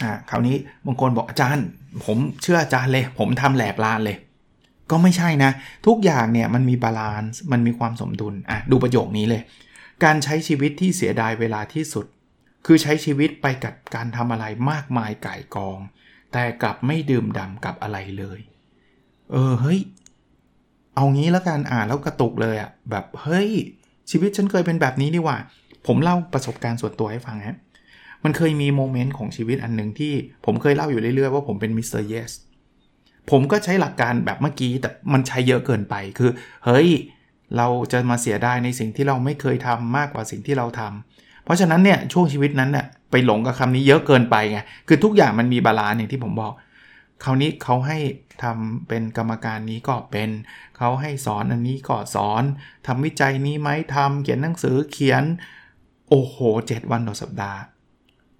[0.00, 1.66] อ่า คราวนี้บางคนบอกอาจารย์
[2.04, 4.16] ผมเชื่ออาจารย์เลย ผมทำแหลกลานเลย
[4.90, 5.50] ก็ไม่ใช่นะ
[5.86, 9.42] ทุกอย่างเนี่ยมันมี balance มันมีความสมดุลอะดูประโยคนี้เลย
[10.04, 12.06] การใช้ชีวิตที่เสียดายเวลาที่สุด
[12.66, 15.78] คือใช้ชีวิตไปกับการทำอะไรมากมายก่ายกอง
[16.32, 18.40] แต่กลับไม่ดื่มด่ำกับอะไรเลย
[19.32, 19.80] เออเฮ้ย
[20.94, 23.50] เอางี้แล้วกันอ่านแล้วกระตุกเลยอะแบบเฮ้ย
[24.10, 25.36] ชีวิตฉันเคยเป็นแบบนี้นี่หว่า
[25.86, 27.56] ผมเล่าประสบการณ์ส่วนตัวให้ฟังฮะ
[28.24, 30.12] มันเคยมี moment ของชีวิตอันหนึ่งที่
[30.44, 32.32] ผมเคยเล่าอยู่เรื่อยๆว่าผมเป็น Mister Yes
[33.30, 36.30] ผมก็ใช้หลักการแบบเมื่อกี้แต่มันใช้เยอะเกินไปคือ
[36.64, 36.88] เฮ้ย
[37.56, 41.11] เราจะมาเสียดายในสิ่งที่เราไม่เคยทำมากกว่าสิ่งที่เราทำ
[41.44, 46.52] เพราะฉะนั้นเนี่ยช่วงชีวิตนั้นเนี่ยไปหลงกับคำนี้เยอะเกินไปไงคือทุกอย่างมันมี balance อย่างที่ผมบอก
[47.24, 47.98] คราวนี้เขาให้
[48.42, 50.30] ทำเป็นกรรมการนี้ก็เป็น
[50.76, 52.42] เขาให้สอนอันนี้ก็สอน
[52.86, 55.24] ทำวิจัยนี้ไหมทำเขียนหนังสือเขียน
[56.08, 57.60] โอ้โหเจ็ดวันต่อสัปดาห์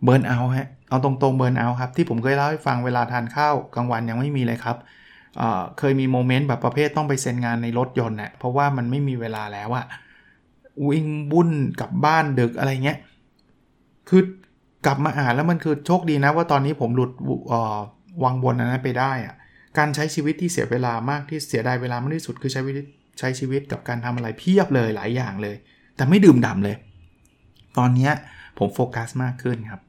[0.03, 4.77] burnout ฮะเอาตรงๆ burnout ครับ ที่ผมเคยเล่าให้ฟังเวลาทานข้าวกลางวันยังไม่มีเลยครับ
[5.39, 9.87] เเคยมีโมเมนต์แบบประเภทต้องไปเซ็นงานในรถยนต์เนะ่ยเพราะว่ามันไม่มีเวลาแล้วอะ
[10.89, 12.99] วิ่งบุ่นกลับบ้านดึกอะไรเงี้ย
[14.09, 14.23] คือ
[14.87, 17.11] กลับมาอ่านแล้วมันคือโชคดีนะว่าตอนนี้ผมหลุด
[18.25, 19.35] วังบนนั้นไปได้อะ
[19.79, 22.73] การใช้ชีวิตที่เสียเวลามากที่เสียดายเวลามากที่สุดคือใช้วิ
[23.19, 25.57] ใช้ชีวิตกับการทำอะไรเพียบเลยหลายอย่างเลย
[25.97, 26.77] แต่ไม่ดื่มด่าเลย
[27.79, 28.11] ตอนนี้
[28.59, 29.81] ผมโฟกัสมากขึ้นครับ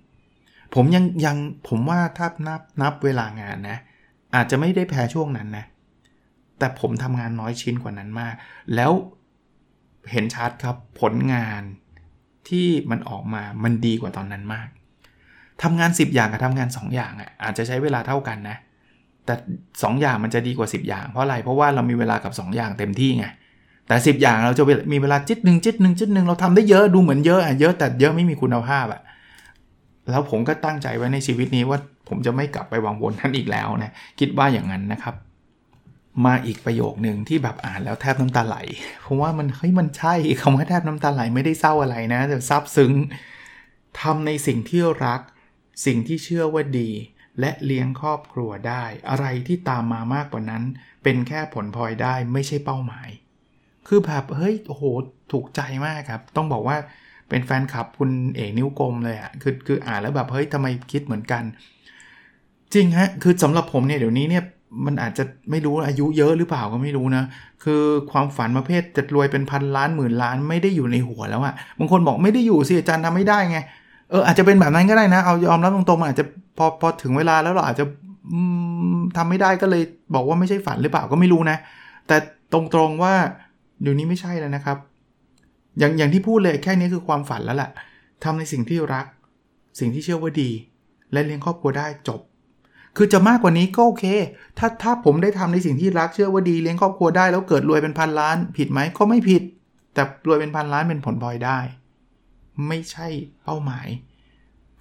[0.75, 3.77] ผมยังยังผมว่าถ้านับนับเวลางานนะ
[4.35, 5.65] อาจจะไม่ได้แพ้ช่วงนั้นนะ
[6.59, 8.33] แต่ผมทำงานน้อยชิ้นกว่านั้นมาก
[8.75, 8.91] แล้ว
[10.11, 11.61] เห็นชัดครับผลงาน
[12.49, 14.67] ที่มันออกมามันดีกว่าตอนนั้นมาก
[15.63, 18.57] ทำงาน 10 อย่างกับทำงาน 2 อย่างอะอาจจะใช้เวลาเท่ากันนะ
[19.25, 19.33] แต่
[19.67, 23.25] 2 อย่างมันจะดีกว่า 10 อย่างเพราะอะไร เพราะว่าเรามีเวลากับ 2 อย่างเต็มที่ไง
[23.87, 24.63] แต่ 10 อย่างเราจะ
[24.93, 29.01] มีเวลาจิตหนึ่งจิตหนึ่งจิตหนึ่งเราทำได้เยอะดูเหมือนเยอะอะเยอะแต่เยอะไม่มีคุณภาพอะ
[30.09, 35.15] แล้วผมก็ตั้งใจไว้ในชีวิตนี้ว่าผมจะไม่กลับไปวางวนนั้นอีกแล้วนะคิดว่าอย่างนั้นนะครับ
[36.25, 38.57] มาอีกประโยคหนึ่งที่แบบอ่านแล้วแทบน้ำตาไหล
[39.01, 42.93] เพราะว่ามันเฮ้ยมันใช่คำว่าแทบน้ำตาไหลไม่ได้เศร้าอะไรนะแต่ซาบซึ้ง
[44.01, 45.21] ทำในสิ่งที่รัก
[45.85, 46.89] สิ่งที่เชื่อว่าดี
[47.39, 50.63] และเลี้ยงครอบครัวได้ อะไรที่ตามมามากกว่านั้น
[51.03, 53.09] เป็นแค่ผลพลอยได้ไม่ใช่เป้าหมาย
[53.87, 54.83] คือแบบเฮ้ยโอ้โห
[55.31, 56.77] ถูกใจมากครับ ต้องบอกว่า
[57.29, 61.43] เป็นแฟนคลับคุณเอกนิ้วกลมเลยอะ่ะคือคืออ่านแล้วแบบเฮ้ยทำไมคิดเหมือนกัน
[62.73, 64.43] จริงฮะคือสำหรับผมเนี่ยเดี๋ยวนี้เนี่ย
[64.85, 67.23] มันอาจจะไม่รู้อายุเยอะหรือเปล่าก็ไม่รู้นะ
[67.63, 67.81] คือ
[68.11, 73.57] ความฝันประเภทจะรวยเป็นพันล้านหมื่นล้านไม่ได้อยู่ในหัวแล้วอะ่ะบางคนบอกไม่ได้อยู่สิอาจารย์ทำไม่ได้ไง
[74.09, 76.25] เอออาจจะเป็นแบบนั้นก็ได้นะ เอายอมรับตรงๆอาจจะ
[76.57, 77.85] พอพอถึงเวลาแล้วเราอาจจะ
[79.17, 79.83] ทำไม่ได้ก็เลย
[80.15, 81.57] บอกว่าไม่ใช่ฝันหรือเปล่าก็ไม่รู้นะ
[82.07, 82.17] แต่
[82.53, 83.13] ตรงๆว่า
[83.81, 84.77] เดี๋ยวนี้ไม่ใช่แล้วนะครับ
[85.79, 87.71] อย่างอย่างที่พูดเลยแค่นี้คือความฝันแล้วแหละ
[88.23, 89.05] ทำในสิ่งที่รัก
[89.79, 90.49] สิ่งที่เชื่อว่าดี
[91.11, 92.19] และเลี้ยงครอบครัวได้จบ
[92.97, 94.05] คือจะมากกว่านี้ก็โอเค
[94.57, 99.41] ถ้าถ้าผมได้ทำในสิ่งที่รักเชื่อว่าดีเลี้ยงครอบครัวได้แล้วเกิดรวยเป็นพันล้าน ผิดไหมก็ไม่ผิด
[99.93, 101.59] แต่รวยเป็นพันล้านเป็นผลพลอยได้
[102.67, 103.07] ไม่ใช่
[103.43, 103.87] เป้าหมาย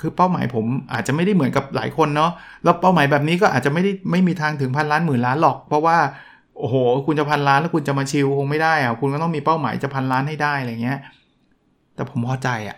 [0.00, 2.30] คือเป้าหมายผมอาจจะไม่ได้เหมือนกับหลายคนเนาะ
[2.64, 5.96] แล้วเป้าหมายแบบนี้ก็อาจจะไม่ได้ไม่มีทางถึงพันล้านหมื่นล้านหรอก เพราะว่า
[6.58, 10.98] โอ้โห คุณจะพันล้านแล้วคุณจะมาชิลคงไม่ได้อะคุณก็ต้องมีเป้าหมายจะพันล้านให้ได้อะไรเงี้ย
[11.94, 12.76] แต่ผมพอใจอะ่ะ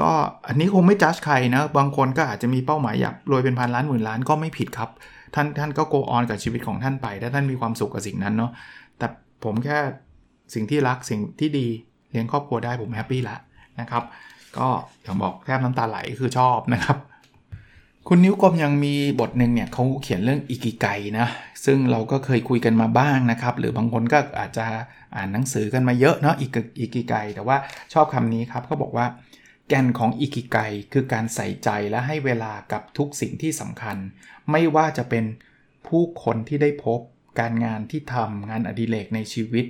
[0.00, 0.10] ก็
[0.46, 4.90] อันนี้คงไม่จัดใครนะ บางคนก็อาจจะมีเป้าหมายอยากรวยเป็นพันล้านหมื่นล้านก็ไม่ผิดครับ
[5.34, 8.50] ท่านท่านก็โกออนกับชีวิตของท่านไปถ้าท่านมีความสุขกับสิ่งนั้นเนาะ
[8.98, 9.06] แต่
[9.44, 9.78] ผมแค่
[10.54, 11.66] สิ่งที่รักสิ่งที่ดี
[12.10, 13.36] เลี้ยงครอบครัวได้ผมแฮปปี้ละ
[13.80, 14.04] นะครับ
[14.58, 14.68] ก็
[15.02, 16.98] อย่างบอกแทบน้ำตาไหลคือชอบนะครับ
[18.08, 20.86] คุณนิ้วกลมยังมีบทหนึ่งเนี่ยเขาเขียนเรื่องอิกิไก
[21.18, 21.28] นะ
[21.64, 24.66] ซึ่งเราก็เคยคุยกันมาบ้างนะครับ หรือบางคนก็อาจจะ
[25.16, 26.46] อ่านหนังสือกันมาเยอะเนาะอิ
[26.94, 27.56] กิไกแต่ว่า
[27.92, 29.06] ชอบคำนี้ครับเขาบอกว่า
[29.68, 30.58] แก่นของอิกิไก
[30.92, 33.96] คือการใส่ใจและให้เวลากับทุกสิ่งที่สำคัญ
[34.50, 35.24] ไม่ว่าจะเป็น
[35.86, 37.00] ผู้คนที่ได้พบ
[37.40, 39.66] การงานที่ทำงานอดิเรกในชีวิต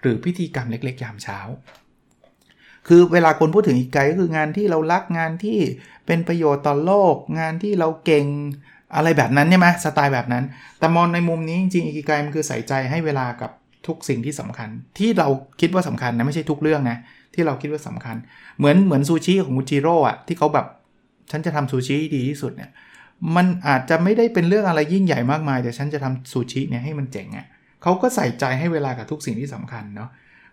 [0.00, 1.38] หรือพิธีกรรมเล็กๆ ยามเช้า
[2.88, 5.58] คือเวลาคนพูดถึงอิกิไกก็คืองานที่เรารักงานที่
[6.06, 8.26] เป็นประโยชน์ต่อโลก งานที่เราเก่ง
[8.94, 10.44] อะไรแบบนั้นใช่ไหมสไตล์แบบนั้น
[10.78, 13.50] แต่มองในมุมนี้จริงๆอิกิไกมันคือใส่ใจให้เวลากับ
[13.86, 15.28] ทุกสิ่งที่สำคัญ ที่เรา
[15.60, 16.98] คิดว่าสำคัญนะไม่ใช่ทุกเรื่องนะ
[17.34, 18.16] ที่เราคิดว่าสำคัญ
[18.58, 20.66] เหมือนเหมือนซูชิของกุจิโร่อะที่เขาแบบ
[21.30, 22.70] ฉันจะทำซูชิดีที่สุดเนี่ย
[23.36, 27.46] มันอาจจะไม่ได้เป็นเรื่องอะไรยิ่งใหญ่มากมาย แต่ฉันจะทำซูชิเนี่ยให้มันเจ๋งอะ่ะ
[27.82, 30.08] เขาก็ใส่ใจให้เวลากับทุกสิ่งที่สำคัญเนาะ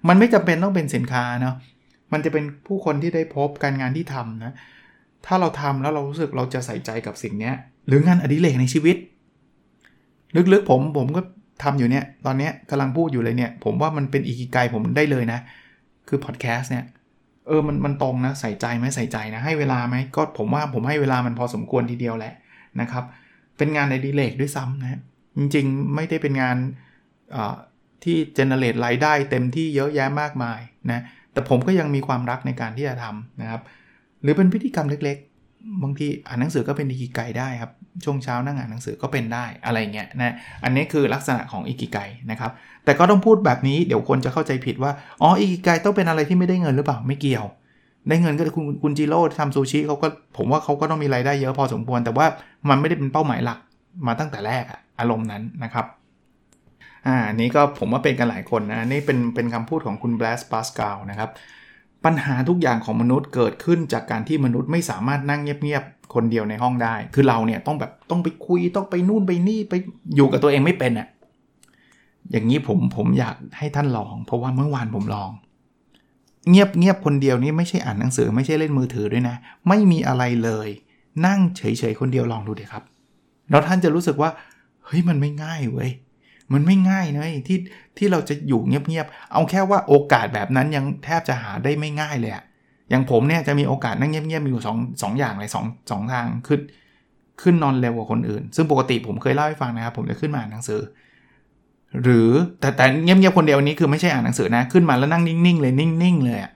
[0.08, 1.56] มันไม่จำเป็นต้องเป็นสินค้าเนาะ
[2.14, 4.54] มันจะเป็นผู้คนที่ได้พบการงานที่ทำนะ
[5.26, 7.52] ถ้าเราทำแล้วเรารู้สึกเราจะใส่ใจกับสิ่งนี้
[7.88, 8.98] หรืองานอดิเรกในชีวิต
[10.54, 11.22] ลึกๆผมผมก็
[11.64, 15.40] ทำอยู่เนี่ย ตอนนี้กำลังพูดอยู่เลยเนี่ย ผมว่ามันเป็นอีกิไกผมได้เลยนะ
[16.08, 16.86] คือพอดแคสต์เนี่ย
[17.48, 22.34] เออ มันมันตรงนะ ใส่ใจไหมใส่ใจนะ ให้เวลาไหม ก็ผมว่าผมให้เวลามันพอสมควรทีเดียวแหละ
[22.82, 23.04] นะครับ
[23.58, 25.00] เป็นงานในดีเลกด้วยซ้ำนะ
[25.38, 26.58] จริงๆ ไม่ได้เป็นงาน
[28.04, 30.60] ที่เจเนเรตรายได้เต็มที่เยอะแยะมากมาย
[30.92, 31.02] นะ
[31.34, 33.62] แต่ผมก็ยังมีความรักในการที่จะทำนะครับ
[34.22, 35.18] หรือเป็นพิธีกรรมเล็ก
[35.52, 37.72] ๆ บางทีอ่านหนังสือก็เป็นอิกิไกได้ครับ
[38.04, 40.34] ช่วงเช้านั่งอ่านหนังสือก็เป็นได้อะไรเงี้ยนะ
[40.64, 41.98] อันนี้คือลักษณะของอิกิไก
[42.32, 42.52] นะครับ
[42.86, 47.46] แต่ก็ต้องพูดแบบนี้เดี๋ยวคนจะเข้าใจผิดว่าอ๋ออิกิไกต้องเป็นอะไรที่ไม่ได้เงินหรือเปล่าไม่เกี่ยว
[48.10, 50.08] ได้เงินก็คุณคุณจิโร่ทำซูชิเขาก็
[50.38, 52.26] ผมว่าเขาก็ต้องมีรายได้เยอะพอสมควร แต่ว่า
[52.70, 53.60] มันไม่ได้เป็นเป้าหมายหลัก
[54.08, 55.86] มาตั้งแต่แรกอะอารมณ์นั้นนะครับ
[57.08, 61.30] อ่านี้ก็ผมว่าเป็นกันหลายคนนะนี่เป็นเป็นคำพูดของคุณแบลสปาสกาลนะครับ
[62.06, 65.84] ปัญหาทุกอย่างของมนุษย์เกิดขึ้นจากการที่มนุษย์ไม่สามารถนั่งเงียบ
[66.18, 69.74] คนเดียวในห้องได้ คือเราเนี่ยต้องแบบต้องไปคุยต้องไปนู่นไปนี่ไป
[70.16, 71.08] อยู่กับตัวเองไม่เป็นอะ่ะ
[72.32, 75.32] อย่างนี้ผมผมอยากให้ท่านลอง เพราะว่าเมื่อวานผมลอง
[76.50, 79.36] เงียบเงียบคนเดียวนี่ไม่ใช่อ่านหนังสือไม่ใช่เล่นมือถือด้วยนะ
[79.68, 80.68] ไม่มีอะไรเลย
[81.26, 82.84] นั่งเฉยๆคนเดียวลองดูเถอะครับ
[83.50, 84.30] แล้วท่านจะรู้สึกว่า
[84.86, 85.92] เฮ้ยมันไม่ง่ายเว้ย
[86.54, 87.58] มันไม่ง่ายนะที่
[87.98, 92.44] ที่เราจะอยู่เงียบๆเอาแค่ว่าโอกาสแบบนั้นยังแทบจะหาได้ไม่ง่ายเลยอะ
[92.90, 96.60] อย่างผมเนี่ยจะมีโอกาสนั่งเงียบๆอยู่2อสองอย่างเลยสองสองทางขึ้น
[97.42, 100.82] ขึ้นนอนเร็วกว่าคนอื่น ซึ่งปกติผมเคยเล่าให้ฟังนะครับ ผมจะขึ้นมาอ่านหนังสือ
[102.04, 106.54] หรือแต่แต่เงียบๆคนเดียวนี้คือไม่ใช่อ่านหนังสือนะ ขึ้นมาแล้วนั่งนิ่งๆเลยนิ่งๆเลยอะ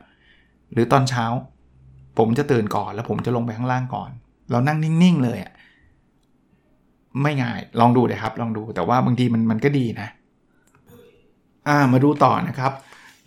[0.73, 1.25] หรือตอนเช้า
[2.17, 4.09] ผมจะตื่นก่อนแล้วผมจะลงไปข้างล่างก่อน
[4.51, 5.51] เรานั่งนิ่งๆเลยอะ
[7.21, 10.07] ไม่ง่ายลองดูเลยครับ ลองดูแต่ว่าบางทีมันมันก็ดีนะ
[11.67, 12.71] อ่ามาดูต่อนะครับ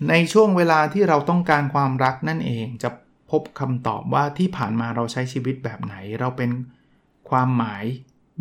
[0.09, 2.91] ในช่วงเวลาที่เราต้องการความรักนั่นเองจะ
[3.31, 6.51] พบคำตอบว่าที่ผ่านมาเราใช้ชีวิตแบบไหน เราเป็น
[7.31, 7.85] ความหมาย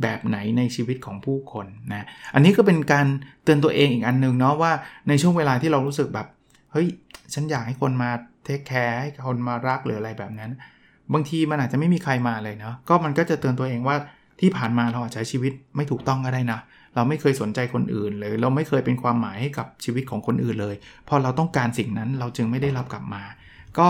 [0.02, 3.08] แบบไหนในชีวิตของผู้คนนะอันนี้ก็เป็นการ
[3.44, 4.72] เตือนตัวเองอีกอันนึงเนาะว่า
[5.08, 6.28] ในช่วงเวลาที่เรารู้สึกแบบ
[6.72, 6.88] เฮ้ย
[7.34, 8.10] ฉันอยากให้คนมา
[8.44, 10.52] เทคแคร์ให้คนมารักหรืออะไรแบบนั้น
[11.14, 13.96] บางทีมันอาจจะไม่มีใครมาเลยเนาะก็มันก็จะเตือนตัวเองว่า
[14.40, 16.60] ที่ผ่านมาเราอาจจะใช้ชีวิตไม่ถูกต้องก็ได้นะ
[16.96, 20.76] เราไม่เคยสนใจคนอื่นเลย เราไม่เคยเป็นความหมายให้กับชีวิตของคนอื่นเลย
[21.08, 23.24] พอเราต้องการสิ่งนั้นเราจึงไม่ได้รับกลับมา
[23.78, 23.88] ก็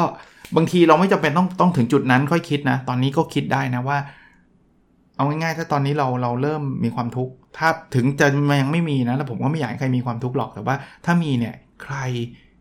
[0.55, 3.97] บางทีเราไม่จำเป็นต้องต้องถึงจุดนั้นค่อยคิดนะ ตอนนี้ก็คิดได้นะว่า
[5.15, 8.27] เอาง่ายๆถ้าตอนนี้เราเราเริ่มมีความทุกข์ถ้าถึงจะ
[8.61, 11.95] ยังไม่มีนะแล้วผมก็ไม่อยากให้ใครมีความทุกข์หรอกแต่ว่า ถ้ามีเนี่ยใคร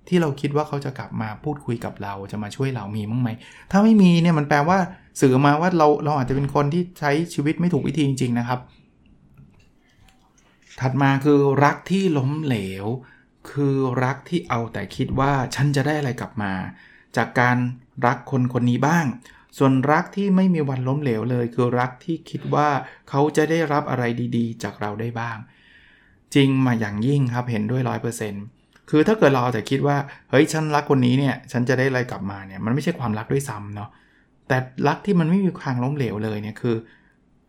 [0.08, 3.30] ที่เราคิดว่าเขาจะกลับมาพูดคุยกับเราจะมาช่วยเรามีมั้งไหม
[3.70, 4.78] ถ้าไม่มีเนี่ยมันแปลว่า
[5.20, 8.60] สื่อมาว่าเราเราอาจจะเป็นคนที่ใช้ชีวิตไม่ถูกวิธีจริงๆนะครับ
[10.80, 12.86] ถัดมาคือรักที่ล้มเหลว
[13.50, 16.52] คือรักที่เอาแต่คิดว่าฉันจะได้อะไรกลับมา
[17.16, 17.56] จากการ
[18.06, 19.06] รักคนคนนี้บ้าง
[19.58, 22.68] ส่วนรักที่ไม่มีวันล้มเหลวเลย คือรักที่คิดว่า
[23.08, 24.04] เขาจะได้รับอะไร
[24.36, 25.36] ดีๆ จากเราได้บ้าง
[26.34, 28.44] จริงมาอย่างยิ่งครับเห็นด้วยร้อยเปอร์เซ็นต์
[28.90, 29.96] คือถ้าเกิดเราแต่คิดว่า
[30.30, 33.90] เฮ้ยฉันรักคนนี้เนี่ยฉันจะได้อะไรกลับมาเนี่ยมันไม่ใช่ความรักด้วยซ้ำเนาะ
[34.48, 34.56] แต่
[34.88, 36.76] รักที่มันไม่มีทางล้มเหลวเลยเนี่ยคือ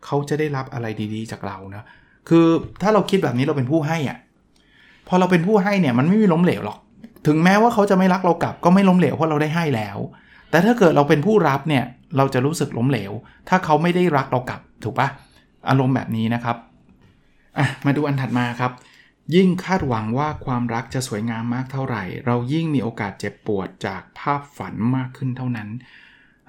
[0.04, 1.84] เขาจะได้รับอะไรดีๆ จากเราเนะ
[2.28, 2.46] คือ
[2.82, 4.18] ถ้าเราคิดแบบนี้เราเป็นผู้ให้อะ่ะ
[5.08, 6.78] พอเราเป็นผู้ให้เนี่ยมันไม่มีล้มเหลวหรอก
[7.26, 9.98] ถึงแม้ว่าเขาจะไม่รักเรากลับก็ไม่ล้มเหลวเพราะเราได้ให้แล้ว
[10.50, 11.84] แต่ถ้าเกิดเราเป็นผู้รับเนี่ย
[12.16, 13.12] เราจะรู้สึกล้มเหลว
[13.48, 15.08] ถ้าเขาไม่ได้รักเรากลับถูกปะ
[15.68, 16.56] อารมณ์แบบนี้นะครับ
[17.58, 18.72] อะมาดูอันถัดมาครับ
[19.34, 25.68] ยิ่งคาดหวังว่าความรักจะสวยงามมากเท่าไหร่ เรายิ่งมีโอกาสเจ็บปวดจากภาพฝันมากขึ้นเท่านั้น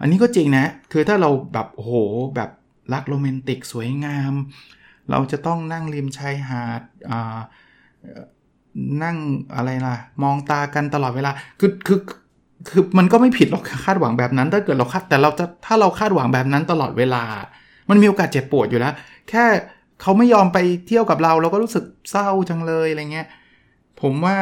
[0.02, 1.92] อันนี้ก็จริงนะ คือถ้าเราแบบโห
[2.36, 2.50] แบบ
[2.94, 4.34] รักโรแมนติกสวยงาม
[5.12, 6.82] เราจะต้องนั่งริมชายหาด
[9.04, 9.18] นั่ง
[9.56, 12.00] อะไรล่ะ มองตากันตลอดเวลาคือคือ
[12.70, 17.24] คือมันก็ไม่ผิดหรอกคาดหวังแบบนั้น ถ้าเกิดเราคาดแต่เราจะถ้าเราคาดหวังแบบนั้นตลอดเวลา
[17.90, 18.94] มันมีโอกาสเจ็บปวดอยู่แล้ว
[19.30, 19.46] แค่
[20.02, 23.28] เขาไม่ยอมไปเที่ยวกับเรา เราก็รู้สึกเศร้าจังเลยอะไรเงี้ย
[24.02, 24.38] ผมว่า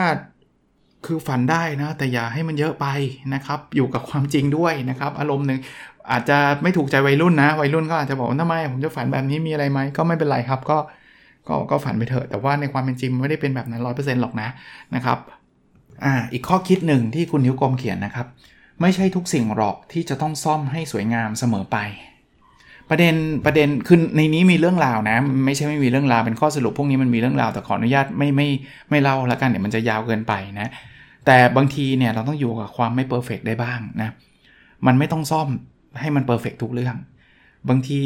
[1.06, 2.88] คือฝันได้นะ แต่อย่าให้มันเยอะไป
[3.34, 5.60] นะครับ อยู่กับความจริงด้วยนะครับ อารมณ์หนึ่ง
[6.12, 10.78] อาจจะไม่ถูกใจวัยรุ่นนะ วัยรุ่นก็อาจจะบอกว่าทำไมผมจะฝันแบบนี้มีอะไรไหมก็ไม่เป็นไรครับ ก็
[11.48, 14.50] ก็ก็ฝันไปเถอะแต่ว่าในความเป็นจริงไม่ได้เป็นแบบนั้นร้อยเปอร์เซ็นต์หรอกนะ
[14.96, 15.18] นะครับ
[16.04, 18.28] อ่าอีกข้อคิดหนึ่งที่คุณนิ้วกลมเขียนนะครับ
[18.82, 21.78] ไม่ใช่ทุกสิ่งหรอกที่จะต้องซ่อมให้สวยงามเสมอไป
[22.89, 28.48] ประเด็นประเด็นคือในนี้มีเรื่องราวนะ ไม่ใช่ไม่มีเรื่องราวเป็นข้อสรุปพวกนี้มันมีเรื่องราวแต่ขออนุญาตไม่ไม่
[28.89, 30.70] ไม่เล่าแล้วกันเดี๋ยวมันจะยาวเกินไปนะ
[31.26, 34.10] แต่บางทีเนี่ยเราต้องอยู่กับความไม่ perfect ได้บ้างนะ
[34.88, 35.48] มันไม่ต้องซ่อม
[35.99, 36.95] ให้มัน perfect ทุกเรื่อง
[37.69, 38.01] บางที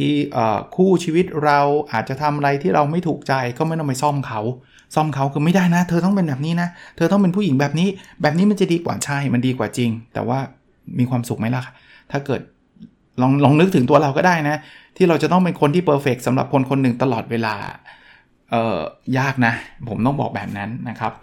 [0.76, 1.60] คู่ชีวิตเรา
[1.92, 4.42] อาจจะทำอะไรที่เราไม่ถูกใจก็ไม่ต้องไปซ่อมเขา
[4.96, 7.88] ซ่อมเขาคือไม่ได้นะ เธอต้องเป็นแบบนี้นะ เธอต้องเป็นผู้หญิงแบบนี้
[8.22, 10.40] แบบนี้มันจะดีกว่าใช่มันดีกว่าจริง แต่ว่า
[11.00, 11.64] มีความสุขไหมล่ะ
[12.12, 12.42] ถ้าเกิด
[13.22, 14.56] ลองลองนึกถึงตัวเราก็ได้นะ
[14.98, 17.56] ที่เราจะต้องเป็นคนที่ perfect สำหรับคนคนหนึ่งตลอดเวลา
[18.52, 19.54] เอ่อยากนะ
[19.90, 21.14] ผมต้องบอกแบบนั้นนะครับ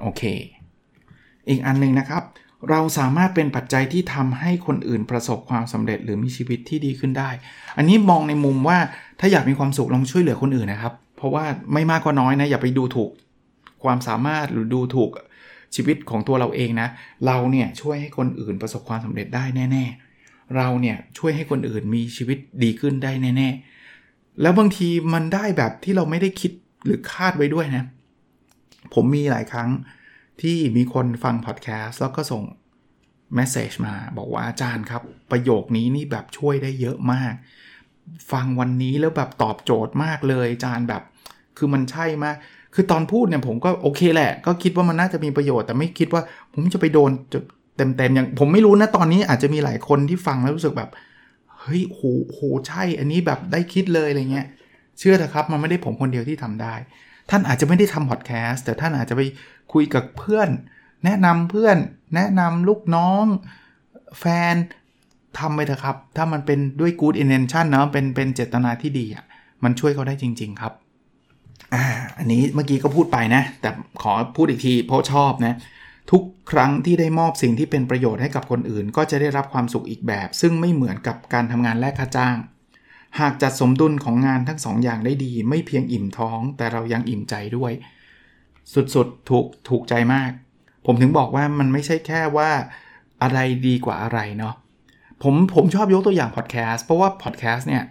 [0.00, 0.22] โอเค
[1.48, 2.22] อีกอันนึงนะครับ
[2.70, 7.30] เราสามารถเป็นปัจจัยที่ทำให้คนอื่นประสบความสำเร็จหรือมีชีวิตที่ดีขึ้นได้
[7.76, 8.78] อันนี้มองในมุมว่า
[9.20, 13.10] ถ้าอยากมีความสุขลองช่วยเหลือคนอื่นนะครับ เพราะว่าไม่มากก็น้อยนะอย่าไปดูถูก
[13.84, 15.10] ความสามารถหรือดูถูก
[15.74, 16.88] ชีวิตของตัวเราเองนะ
[17.26, 19.84] เราเนี่ยช่วยให้คนอื่นประสบความสำเร็จได้แน่
[20.20, 23.48] ๆ เราเนี่ยช่วยให้คนอื่นมีชีวิตดีขึ้นได้แน่
[23.94, 26.52] ๆ แล้วบางทีมันได้แบบที่เราไม่ได้คิด
[26.84, 27.84] หรือคาดไว้ด้วยนะ
[28.94, 29.70] ผมมีหลายครั้ง
[30.42, 32.42] ที่มีคนฟังพอดแคสต์แล้วก็ส่ง
[33.34, 37.34] เมสเซจมา บอกว่าอาจารย์ครับ ประโยคนี้นี่แบบช่วยได้เยอะมาก
[38.32, 41.02] ฟังวันนี้แล้วแบบตอบโจทย์มากเลยอาจานแบบ
[41.56, 42.36] คือมันใช่มาก
[42.74, 46.22] คือตอนพูดเนี่ยผมก็โอเคแหละ ก็คิดว่ามันน่าจะมีประโยชน์ แต่ไม่คิดว่า
[46.52, 47.10] ผมจะไปโดน
[47.76, 50.90] เต็มๆอย่างผมไม่รู้นะตอนนี้อาจจะมีหลายคนที่ฟังแล้วรู้สึกแบบ
[51.60, 52.00] เฮ้ยโห
[52.32, 54.46] โหใช่ อันนี้แบบได้คิดเลยอะไรเงี้ย
[54.98, 56.74] เชื่อเถอะครับ มันไม่ได้ผมคนเดียวที่ทำได้
[57.30, 59.22] ท่านอาจจะไม่ได้ทำพอดแคสต์แต่ท่านอาจจะไป
[59.72, 60.48] คุยกับเพื่อน
[61.04, 61.76] แนะนำเพื่อน
[62.14, 63.24] แนะนำลูกน้อง
[64.20, 64.54] แฟน
[65.38, 69.24] ทำไปเถอะครับ ถ้ามันเป็นด้วย good intention เนาะเป็นเป็นเจตนาที่ดีอะ
[69.64, 70.72] มันช่วยเขาได้จริง ๆครับ
[71.74, 71.84] อ่า
[72.18, 73.70] อันนี้เมื่อกี้ก็พูดไปนะ แต่
[74.02, 75.54] ขอพูดอีกทีเพราะชอบนะ
[76.12, 82.36] ทุกครั้งที่ได้มอบสิ่งที่เป็นประโยชน์ให้กับคนอื่น ก็จะได้รับความสุขอีกแบบ ซึ่งไม่เหมือนกับการทำงานแลกค่าจ้าง
[83.18, 87.72] หากจัดสมดุลของงานทั้งสองอย่างได้ดี ไม่เพียงอิ่มท้อง แต่เรายังอิ่มใจด้วย
[88.94, 90.30] สุดๆ ถูกถูกใจมาก
[90.86, 92.50] ผมถึงบอกว่ามันไม่ใช่แค่ว่า
[93.22, 94.54] อะไรดีกว่าอะไรเนาะ
[95.22, 97.82] ผมผมชอบยกตัวอย่างพอดแคสต์เพราะว่าพอดแคสต์เนี่ย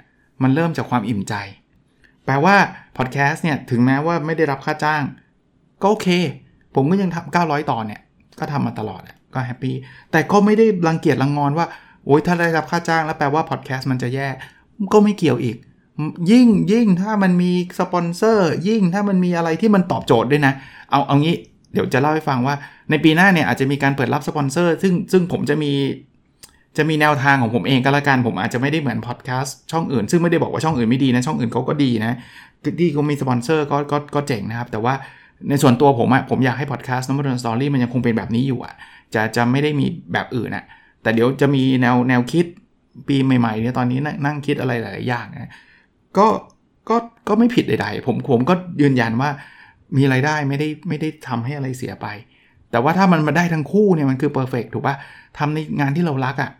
[0.42, 1.36] มันเริ่มจากความอิ่มใจ
[2.26, 2.56] แปลว่า
[2.98, 5.04] พอดแคสต์เนี่ยถึงแม้ว่าไม่ได้รับค่าจ้าง
[5.82, 6.08] ก็โอเค
[6.76, 8.02] ผมก็ยังทำ900 ตอนเนี่ย
[8.40, 9.02] ก็ทำมาตลอด
[9.34, 9.76] ก็ happy
[10.12, 11.68] แต่ก็ไม่ได้รังเกียจรังงอนว่า
[12.06, 14.28] โอ้ยถ้าได้รับค่าจ้างแล้วแปลว่าพอดแคสต์มันจะแย่
[14.94, 15.58] ก็ไม่เกี่ยวอีก
[16.32, 20.54] ยิ่งยิ่งถ้ามันมีสปอนเซอร์ ยิ่งถ้ามันมีอะไรที่มันตอบโจทย์ด้วยนะ
[20.92, 21.36] เอาเอางี้
[21.74, 22.56] เดี๋ยวจะเล่าให้ฟังว่า
[22.90, 25.72] ในปีหน้าเนี่ยอาจจะมีการเปิดรับสปอนเซอร์ ซึ่งซึ่งผมจะมี
[26.78, 32.18] จะมีแนวทางของผมเองก็แล้วกัน ผมอาจจะไม่ได้เหมือนพอดแคสต์ช่องอื่น ซึ่งไม่ได้บอกว่าช่องอื่นไม่ดีนะ ช่องอื่นเขาก็ดีนะ
[32.80, 34.94] ที่เขามีสปอนเซอร์ก็ก็ก็เจ๋งนะครับ แต่ว่า
[35.50, 38.76] ในส่วนตัวผมอะผมอยากให้พอดแคสต์ Nopadol's Story มันยังคงเป็นแบบนี้อยู่อะ
[39.14, 40.64] จะจะไม่ได้มีแบบอื่นอะ
[41.02, 42.46] แต่เดี๋ยวจะมีแนวแนวคิด
[43.08, 45.52] ปีใหม่ๆเนี่ยตอนนี้นั่งคิดอะไรหลายอย่างนะ
[46.18, 46.28] ก็
[46.90, 46.96] ก็
[47.28, 49.30] ก็ไม่ผิดใดๆผมผมก็ยืนยันว่า
[49.98, 52.08] มีไรายได้ไม่ได้ไม่ได้ทำให้อะไรเสียไป
[52.72, 54.96] แต่ว่าถ้ามันมาได้ทั้งคู่เนี่ยมันคือเพอร์เฟกถูกปะ
[55.38, 56.52] ทำในงานที่เรารักอะ่ะ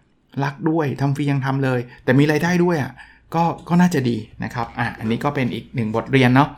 [0.43, 2.91] รักด้วยทำฟรียังทำเลย แต่มีรายได้ด้วยอะ่ะ
[3.36, 6.50] ก็ก็น่าจะดีนะครับอะอันนี้ก็เป็นอีกหนึ่งบทเรียนเนาะ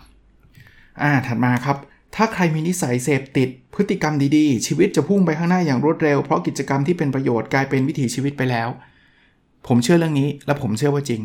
[1.01, 1.77] อ่าถัดมาครับ
[2.15, 8.69] ถ้าใครมีนิสัยเสพติดพฤติกรรมดีๆ ชีวิตจะพุ่งไปข้างหน้าอย่างรวดเร็ว เพราะกิจกรรมที่เป็นประโยชน์กลายเป็นวิถีชีวิตไปแล้ว
[9.67, 11.21] ผมเชื่อเรื่องนี้และผมเชื่อว่าจริง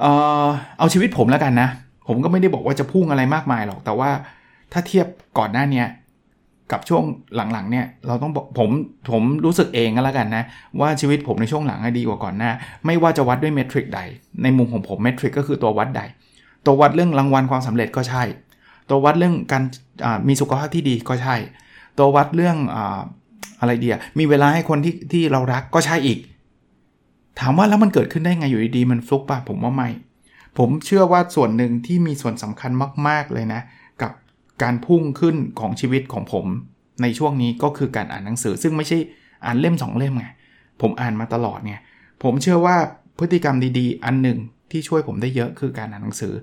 [0.00, 0.04] เอ
[0.44, 0.46] อ
[0.78, 1.68] เอาชีวิตผมแล้วกันนะ
[2.08, 4.10] ผมก็ไม่ได้บอกว่าจะพุ่งอะไรมากมายหรอก แต่ว่า
[4.72, 5.06] ถ้าเทียบ
[5.38, 5.84] ก่อนหน้านี้
[6.72, 7.04] กับช่วง
[7.36, 8.70] หลังๆเนี่ยเราต้องบอกผม
[9.10, 10.44] ผมรู้สึกเองก็แล้วกันนะ
[10.80, 12.50] ว่าชีวิตผมในช่วงหลังดีกว่าก่อนหน้า
[12.86, 14.00] ไม่ว่าจะวัดด้วยเมทริกใด
[14.42, 16.02] ในมุมของผมเมทริกก็คือตัววัดใด
[16.66, 18.22] ตัววัดเรื่องรางวัลความสำเร็จก็ใช่
[18.90, 19.62] ตัววัดเรื่องการ
[20.28, 21.36] มีสุขภาพที่ดีก็ใช่
[21.98, 22.56] ตัววัดเรื่อง
[23.60, 26.18] อะไรเดียมีเวลาให้คนที่ที่เรารักก็ใช่อีก
[27.40, 29.88] ถามว่าแล้วมันเกิดขึ้นได้ไงอยู่ดีๆมันฟลุกป่ะผมว่าไม่
[30.58, 32.70] ผมเชื่อว่าส่วนหนึ่งที่มีส่วนสำคัญ
[33.08, 33.60] มาก ๆเลยนะ
[34.02, 34.12] กับ
[34.62, 36.46] การพุ่งขึ้นของชีวิตของผม
[37.02, 38.98] ในช่วงนี้ก็คือการอ่านหนังสือ ซึ่งไม่ใช่
[39.44, 40.26] อ่านเล่ม 2 เล่มไง
[40.80, 41.80] ผมอ่านมาตลอดเนี่ย
[42.22, 42.76] ผมเชื่อว่า
[43.18, 44.38] พฤติกรรมดีๆ อันหนึ่ง
[44.70, 46.34] ที่ช่วยผมได้เยอะคือการอ่านหนังสือ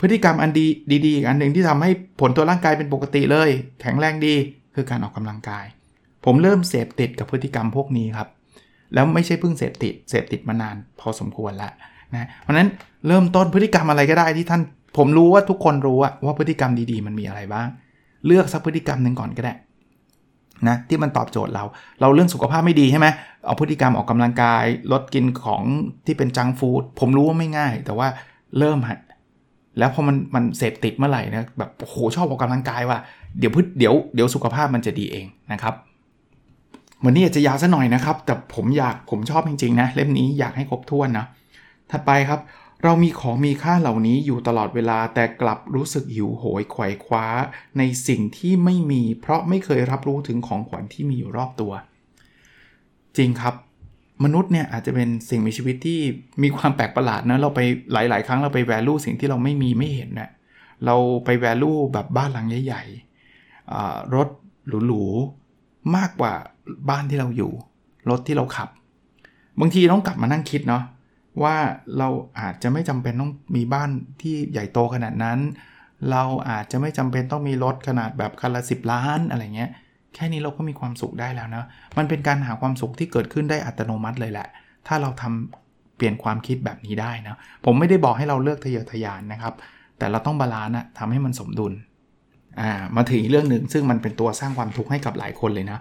[0.00, 0.66] พฤติกรรมอันดี
[1.06, 3.48] ดีๆอันหนึ่งที่ทำให้ผลตัวร่างกายเป็นปกติเลย
[3.80, 4.34] แข็งแรงดี
[4.74, 5.64] คือการออกกำลังกาย
[6.24, 8.28] ผมเริ่มเสพติดกับพฤติกรรมพวกนี้ครับ
[8.94, 11.72] แล้วไม่ใช่เพิ่งเสพติดเสพติดมานานพอสมควรแล้ว
[12.14, 12.68] นะเพราะนั้น
[13.06, 14.62] เริ่มต้นพฤติกรรมอะไรก็ได้ที่ท่าน
[14.96, 17.68] ผมรู้ว่าทุกคนรู้ว่าพฤติกรรมดีๆ มันมีอะไรบ้าง
[18.26, 19.54] เลือกสักพฤติกรรมหนึ่งก่อนก็ได้
[20.68, 21.64] นะที่มันตอบโจทย์เรา
[22.00, 23.06] เราเรื่องสุขภาพไม่ดีใช่ไหม
[23.46, 25.62] เอาพฤติกรรมออกกำลังกาย ลดกินของ
[26.06, 28.08] ที่เป็นจังฟู้ดผมรู้ว่าไม่ง่าย แต่ว่า
[28.58, 29.00] เริ่มฮะ
[29.78, 32.98] แล้วพอมันมันเสพติดเมื่อไหร่นะแบบโอ้โหชอบออกกำลังกายว่ะ
[33.38, 35.74] เดี๋ยวพึ่เดี๋ยวเดี๋ยวสุขภาพมันจะดีเองนะครับ
[37.04, 41.26] วันนี้อาจจะยาวซะหน่อยนะครับ แต่ผมอยากผมชอบจริงๆนะ เล่มนี้อยากให้ครบถ้วนนะ
[41.90, 42.40] ถัดไปครับ
[42.84, 47.26] เรามีของมีค่าเหล่านี้อยู่ตลอดเวลาแต่กลับรู้สึกหิวโหยไขว่คว้า
[47.78, 51.72] ในสิ่งที่ไม่มี เพราะไม่เคยรับรู้ถึงของขวัญที่มีอยู่รอบตัว
[53.16, 53.54] จริงครับ
[54.24, 56.00] มนุษย์เนี่ยอาจจะเป็นสิ่งมีชีวิตที่
[56.42, 57.60] มีความแปลกประหลาดนะเราไป
[57.92, 60.30] หลาย ๆ ครั้งเราไปแวลูสิ่งที่เราไม่มีไม่เห็นเนะ
[60.86, 64.28] เราไปแวลูแบบบ้านหลังใหญ่ๆรถ
[64.86, 65.41] หรูๆ
[65.96, 66.34] มากกว่า
[66.90, 67.52] บ้านที่เราอยู่
[68.10, 68.68] รถที่เราขับ
[69.60, 70.82] บางทีต้องกลับมานั่งคิดเนาะ
[71.42, 71.56] ว่า
[71.98, 72.08] เรา
[72.40, 73.90] อาจจะไม่จำเป็นต้องมีบ้าน
[74.22, 75.38] ที่ใหญ่โตขนาดนั้น
[76.10, 79.70] เราอาจจะไม่จำเป็นต้องมีรถขนาดแบบคันละสิบล้านอะไรเงี้ย
[80.14, 81.64] แค่นี้เราก็มีความสุขได้แล้วนะ
[81.98, 84.48] มันเป็นการหาความสุขที่เกิดขึ้นได้อัตโนมัติเลยแหละ
[84.86, 89.54] ถ้าเราทำเปลี่ยนความคิดแบบนี้ได้นะ ผมไม่ได้บอกให้เราเลิกทะเยอทะยานนะครับ
[89.98, 91.72] แต่เราต้อง balance ทำให้มันสมดุล
[92.60, 95.78] อ่ามาถึงเรื่องหนึ่งซึ่งมันเป็นตัวสร้างความทุกข์ให้กับหลายคนเลยนะ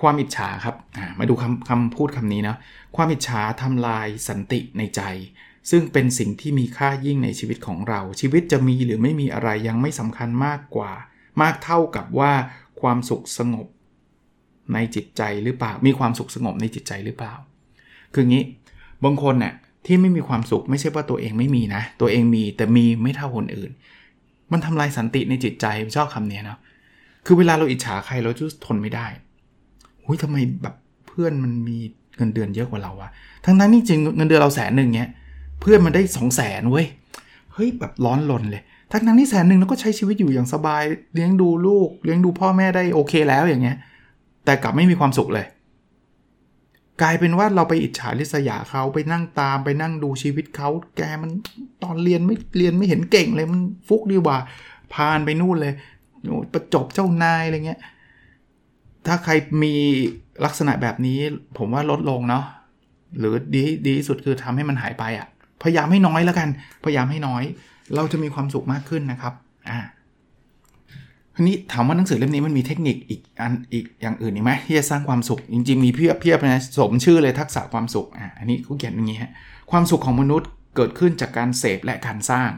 [0.00, 0.76] ความอิจฉาครับ
[1.18, 2.56] มาดูคำคำพูดคำนี้นะ
[2.96, 5.02] ความอิจฉาทำลายสันติในใจ
[5.70, 10.92] ซึ่งเป็นสิ่งที่มีค่ายิ่งในชีวิตของเรา ชีวิตจะมีหรือไม่มีอะไรยังไม่สำคัญมากกว่า
[11.40, 12.32] มากเท่ากับว่า
[12.80, 13.66] ความสุขสงบ
[14.74, 17.34] ในจิตใจหรือเปล่า มีความสุขสงบในจิตใจหรือเปล่า
[18.14, 18.44] คืองี้
[19.04, 19.54] บางคนเนี่ย
[19.86, 23.70] ที่ไม่มีความสุขไม่ใช่ว่าตัวเองไม่มีนะ ตัวเองมีแต่มีไม่เท่าคนอื่น
[24.52, 26.58] มันทำลายสันติในจิตใจชอบคำนี้นะ
[27.26, 29.06] คือเวลาเราอิจฉาใครเราจะทนไม่ได้
[30.04, 30.74] หุ้ยทำไมแบบ
[31.06, 31.76] เพื่อนมันมี
[32.16, 33.10] เงินเดือนเยอะกว่าเราอะ
[33.44, 35.10] ทั้งนั้นนี่จริงเงินเดือนเราแสนหนึ่งเนี้ย
[35.60, 36.86] เพื่อนมันได้สองแสนเว้ย
[37.52, 40.82] เฮ้ยแบบร้อนลนเลย ทั้งนั้นนี่แสนหนึ่งแล้วก็ใช้ชีวิตอยู่อย่างสบาย
[41.14, 43.76] เลี้ยงดูลูก เลี้ยงดูพ่อแม่ได้โอเคแล้วอย่างเงี้ย
[44.44, 45.46] แต่กลับไม่มีความสุขเลย
[47.02, 51.30] กลายเป็นว่าเราไปอิจฉาริษยาเขาไปนั่งตามไปนั่งดูชีวิตเขา แกมัน
[51.82, 54.38] ตอนเรียนไม่เรียนไม่เห็นเก่งเลยมันฟุกดีกว่า
[54.94, 55.74] พานไปนู่นเลย
[56.52, 57.80] ประจบเจ้านายอะไรเงี้ย
[59.06, 59.32] ถ้าใคร
[59.62, 59.74] มี
[60.44, 61.18] ลักษณะแบบนี้
[61.58, 62.44] ผมว่าลดลงเนาะ
[63.18, 65.26] หรือดีดีสุดคือทำให้มันหายไปอะ่ะ
[65.62, 66.48] พยายามให้น้อยแล้วกัน
[66.84, 67.42] พยายามให้น้อย
[67.94, 69.34] เราจะมีความสุขมากขึ้นนะครับ
[69.68, 69.78] อ่า
[71.40, 79.32] นี้ถามว่าหนังสือเล่มนี้มันมีเทคนิคอีกอันอีกอย่างอื่นอีกไหมที่จะสร้างความสุข จริงๆมีเพียบเพียบนะสมชื่อเลยทักษะความสุขอ่าอันนี้เขาเขียนอย่างนี้ฮะ
[79.70, 82.50] ความสุขของมนุษย์เกิดขึ้นจากการเสพและการสร้าง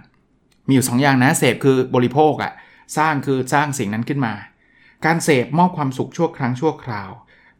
[0.66, 2.52] มีอยู่ 2 อย่างนะเสพคือบริโภคอะ
[2.98, 4.34] สร้างคือสร้างสิ่งนั้นขึ้นมา
[5.04, 7.10] การเสพมอบความสุขชั่วครั้งชั่วคราว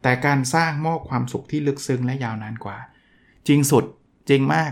[0.01, 2.77] แต่การสร้างมอบความสุขที่ลึกซึ้งและยาวนานกว่า
[3.47, 3.83] จริงสุด
[4.29, 4.71] จริงมาก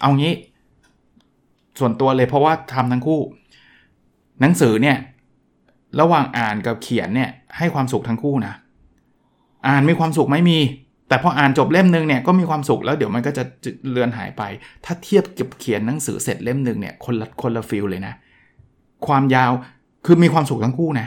[0.00, 0.34] เอางี้
[1.78, 3.20] ส่วนตัวเลยเพราะว่าทำทั้งคู่
[4.40, 4.96] หนังสือเนี่ย
[6.00, 8.54] ระหว่างอ่านกับเขียนเนี่ยให้ความสุขทั้งคู่นะ
[9.68, 10.58] อ่านมีความสุขไม่มี
[11.08, 13.44] แต่พออ่านจบเล่มหนึ่งเนี่ยก็มีความสุขแล้วเดี๋ยวมันก็จะ
[13.90, 14.42] เลือนหายไป
[14.84, 18.14] ถ้าเทียบกับเขียนหนังสือเสร็จเล่มหนึ่งเนี่ยคนละคนละ feel เลยนะ
[19.06, 19.52] ความยาว
[20.06, 21.06] คือมีความสุขทั้งคู่นะ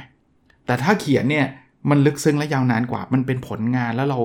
[0.65, 1.45] แต่ถ้าเขียนเนี่ย
[1.89, 4.19] มันลึกซึ้งและยาวนานกว่า มันเป็นผลงานแล้วเรา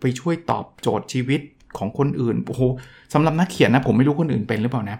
[0.00, 1.40] ไปช่วยตอบโจทย์ชีวิต
[1.78, 2.62] ของคนอื่น โอ้โห
[3.12, 4.98] สำหรับนักเขียนนะผมไม่รู้คนอื่นเป็นหรือเปล่านะ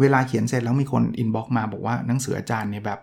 [0.00, 2.98] เวลาเขียนเสร็จแล้วมีคน inbox มาบอกว่าหนังสืออาจารย์เนี่ยแบบ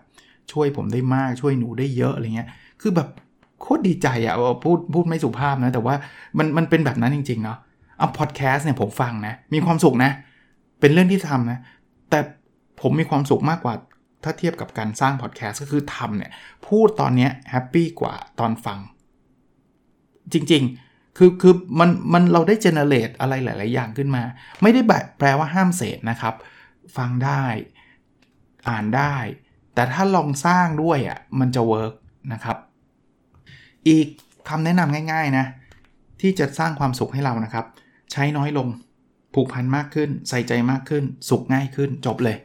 [0.52, 2.48] ช่วยผมได้มากช่วยหนูได้เยอะอะไรเงี้ย
[2.80, 3.08] คือแบบ
[3.60, 4.34] โคตรดีใจอะ
[4.64, 5.94] พูดพูดไม่สุภาพนะ แต่ว่า
[6.38, 7.58] มันมันเป็นแบบนั้นจริง ๆ เนาะ
[7.98, 10.10] เอาพอดแคสต์เนี่ยผมฟังนะ มีความสุขนะ
[10.80, 11.58] เป็นเรื่องที่ทำนะ
[12.10, 12.20] แต่
[12.80, 13.74] ผมมีความสุขมากกว่า
[14.24, 16.30] ถ้าเทียบกับการสร้างพอดแคสต์ก็คือทำเนี่ย
[16.68, 18.78] พูดตอนนี้ happy กว่าตอนฟัง
[20.32, 24.22] จริงๆ คือคือมันมันเราได้ generate อะไรหลาย ๆ อย่างขึ้นมา
[24.62, 26.34] ไม่ได้แบบแปลว่าห้ามเสพนะครับ
[26.96, 27.44] ฟังได้
[28.68, 29.16] อ่านได้
[29.74, 31.94] แต่ถ้าลองสร้างด้วยอะ่ะมันจะเวิร์ก
[32.32, 32.56] นะครับ
[33.88, 34.06] อีก
[34.48, 35.46] คำแนะนำง่ายๆนะ
[36.20, 37.66] ที่จะสร้างความสุขให้เรานะครับ
[38.12, 38.68] ใช้น้อยลง
[39.34, 42.36] ผูกพันมากขึ้น ใส่ใจมากขึ้น สุขง่ายขึ้นจบเลย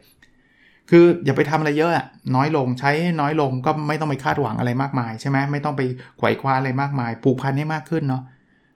[0.90, 5.82] คืออย่าไปทำอะไรเยอะอะน้อยลงใช้น้อยลงก็ไม่ต้องไปคาดหวังอะไรมากมายใช่ไหมไม่ต้องไป
[6.18, 8.22] ไขว่คว้าอะไรมากมาย ผูกพันให้มากขึ้นเนาะ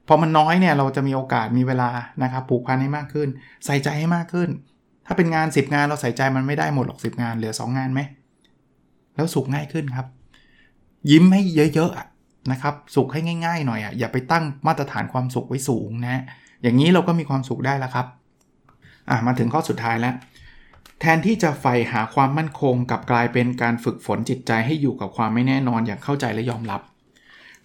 [0.08, 1.90] พอมันน้อยเนี่ยเราจะมีโอกาสมีเวลา
[2.22, 3.28] นะครับผูกพันให้มากขึ้น
[3.66, 4.48] ใส่ใจให้มากขึ้น
[5.06, 8.00] ถ้าเป็นงาน 10 งานเราใส่ใจมันไม่ได้หมดหรอก10 งานเหลือ 2 งานไหม
[9.16, 10.06] แล้วสุขง่ายขึ้นครับ
[11.10, 11.42] ยิ้มให้
[11.74, 16.22] เยอะๆนะครับ สุขให้ง่าย ๆ หน่อยอะอย่าไปตั้งมาตรฐานความสุขไว้สูงนะ
[16.62, 18.06] อย่างนี้เราก็มีความสุขได้แล้วครับ
[19.10, 20.14] อะมาถึงข้อสุดท้ายแล้ว
[21.00, 26.80] แทนที่จะใฝ่หาความมั่นคงกับกลายเป็นการฝึกฝนจิตใจให้อยู่กับความไม่แน่นอนอย่างเข้าใจและยอมรับ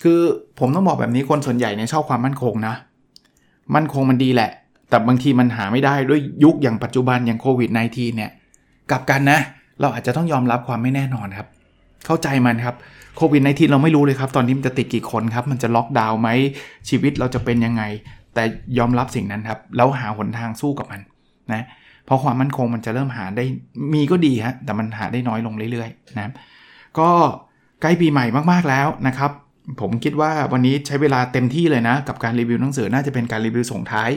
[0.03, 0.19] คือ
[0.59, 2.75] ผมต้องบอกแบบนี้คนส่วนใหญ่เนี่ยชอบความมั่นคงนะ
[3.75, 4.51] มั่นคงมันดีแหละ
[4.89, 8.31] แต่บางทีมันหาไม่ได้ด้วยยุคอย่างปัจจุบันอย่างโควิด -19 เนี่ย
[8.91, 9.39] กลับกันนะ
[9.81, 11.47] เราอาจจะต้องยอมรับความไม่แน่นอนครับ
[12.05, 12.75] เข้าใจมันครับ
[13.17, 16.29] โควิดในที่เราไม่รู้เลยครับ ตอนนี้มันจะติดกี่คนครับ มันจะล็อกดาวน์ไหม
[16.89, 17.83] ชีวิตเราจะเป็นยังไง
[18.33, 18.43] แต่
[18.77, 21.01] ยอมรับสิ่งนั้นครับ แล้วหาหนทางสู้กับมัน
[21.53, 21.63] นะ
[22.05, 23.45] เพราะความมั่นคงมันจะเริ่มหาได้
[23.93, 26.33] มีก็ดีฮะแต่มันหาได้น้อยลงเรื่อยๆนะ
[26.99, 27.09] ก็
[27.81, 29.31] ใกล้ปีใหม่มากๆแล้วนะครับ
[29.81, 34.09] ผมคิดว่าวันนี้ใช้เวลาเต็มที่เลยนะ กับการรีวิวหนังสือน่าจะเป็นการรีวิวส่งท้าย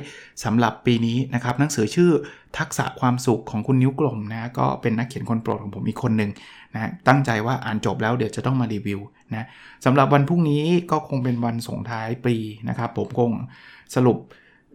[0.45, 2.11] สำหรับปีนี้นะครับหนังสือชื่อ
[2.59, 6.31] ทักษะความสุขของคุณนิ้วกลมนะก็เป็นนักเขียนคนโปรดของผมอีกคนหนึ่ง
[6.75, 9.01] นะตั้งใจว่าอ่านจบแล้วเดี๋ยวจะต้องมารีวิว
[9.35, 9.47] นะ
[9.85, 12.35] สำหรับวันพรุ่งนี้ก็คงเป็นวันส่งท้ายปี
[12.69, 13.31] นะครับผมคง
[13.95, 14.19] สรุป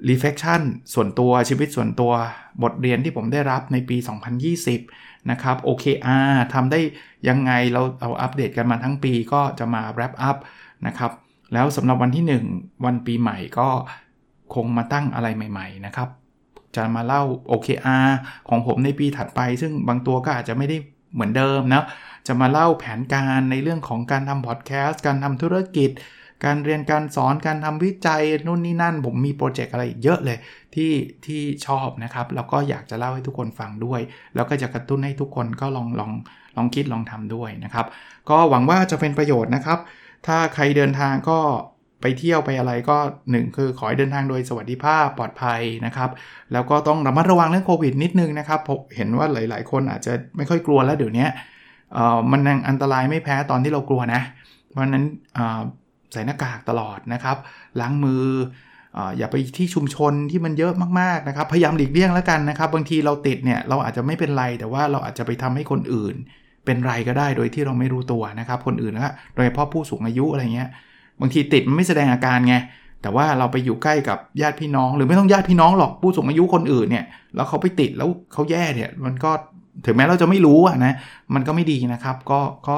[0.09, 0.61] reflection
[0.93, 2.11] ส่วนตัวชีวิตส่วนตัว
[2.63, 3.97] บทเรียนที่ผมได้รับในปี
[4.63, 6.79] 2020 นะครับ OKR ทำได้
[7.29, 10.37] ยังไงเราเอาอัปเดตกันมาทั้งปีก็จะมา wrap up
[10.87, 11.11] นะครับ
[11.53, 13.69] แล้วสำหรับวันที่ 1 วันปีใหม่ก็
[14.55, 16.09] คงมาตั้งอะไรใหม่ๆนะครับ
[16.75, 18.07] จะมาเล่า OKR
[18.49, 20.77] ของผมในปีถัดไป ซึ่งบางตัวก็อาจจะไม่ได้
[21.13, 21.83] เหมือนเดิมนะ
[22.27, 25.91] จะมาเล่าแผนการในเรื่องของการทำพอดแคสต์ การทำธุรกิจ
[26.45, 30.37] การเรียนการสอน การทำวิจัยนู่นนี่นั่น ผมมีโปรเจกต์อะไรเยอะเลย
[30.75, 30.91] ที่
[31.25, 34.01] ที่ชอบนะครับ แล้วก็อยากจะเล่าให้ทุกคนฟังด้วย
[34.35, 36.11] แล้วก็จะกระตุ้นให้ทุกคนก็ลองลอง
[36.57, 37.85] ลองคิดลองทำด้วยนะครับ
[38.29, 39.79] ก็หวังว่าจะเป็นประโยชน์นะครับ
[40.27, 41.39] ถ้าใครเดินทางก็
[42.01, 42.97] ไปเที่ยวไปอะไรก็
[43.29, 46.09] 1คือขอให้เดินทางโดยสวัสดิภาพปลอดภัยนะครับ
[46.53, 51.27] แล้วก็ต้องระมัดระวังเรื่องโควิดนิดนึงนะครับผมเห็นว่าหลาย ๆ คนอาจจะไม่ค่อยกลัวแล้วเดี๋ยวนี้
[52.31, 54.21] มันยังอันตรายไม่แพ้ตอนที่เรากลัวนะ
[54.69, 55.03] เพราะนั้น
[56.11, 57.37] ใส่หน้ากากตลอดนะครับ
[57.79, 58.23] ล้างมือ
[58.97, 66.15] ออย่าไปที่ชุมชนที่มันเยอะมากๆนะครับ พยายามหลีกเลี่ยงแล้วกันนะครับ บางทีเราติดเนี่ยเราอาจจะไม่เป็นไร แต่ว่าเราอาจจะไปทำให้คนอื่น
[66.65, 70.69] เป็นไรก็ได้โดยที่เราไม่รู้ตัวนะครับ คนอื่นนะโดยเฉพาะผู้สูงอายุอะไรเงี้ย
[71.21, 72.55] บางทีติดมันไม่แสดงอาการไง
[73.01, 77.05] แต่ว่าเราไปอยู่ใกล้กับญาติพี่น้อง หรือไม่ต้องญาติพี่น้องหรอกผู้สูงอายุคนอื่นเนี่ย
[77.35, 79.31] แล้วเขาไปติดแล้วเขาแย่เนี่ยมันก็
[79.85, 80.93] ถึงแม้เราจะไม่รู้อะนะ
[81.33, 82.39] มันก็ไม่ดีนะครับ ก็
[82.69, 82.77] ก็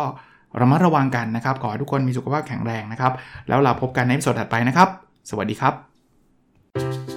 [0.60, 3.14] ระมัดระวังกันนะครับขอให้ทุกคนมีสุขภาพแข็งแรงนะครับ
[3.48, 4.90] แล้วเราพบกันในสดถัดไปนะครับ
[5.30, 7.17] สวัสดีครับ